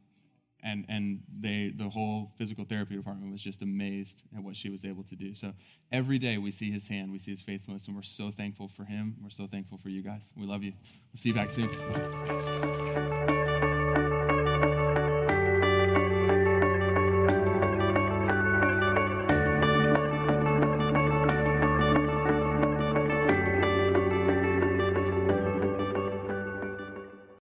[0.64, 4.84] and and they the whole physical therapy department was just amazed at what she was
[4.84, 5.34] able to do.
[5.34, 5.54] So
[5.92, 8.84] every day we see his hand, we see his faithfulness, and we're so thankful for
[8.84, 9.16] him.
[9.24, 10.24] We're so thankful for you guys.
[10.36, 10.74] We love you.
[11.14, 13.46] We'll see you back soon.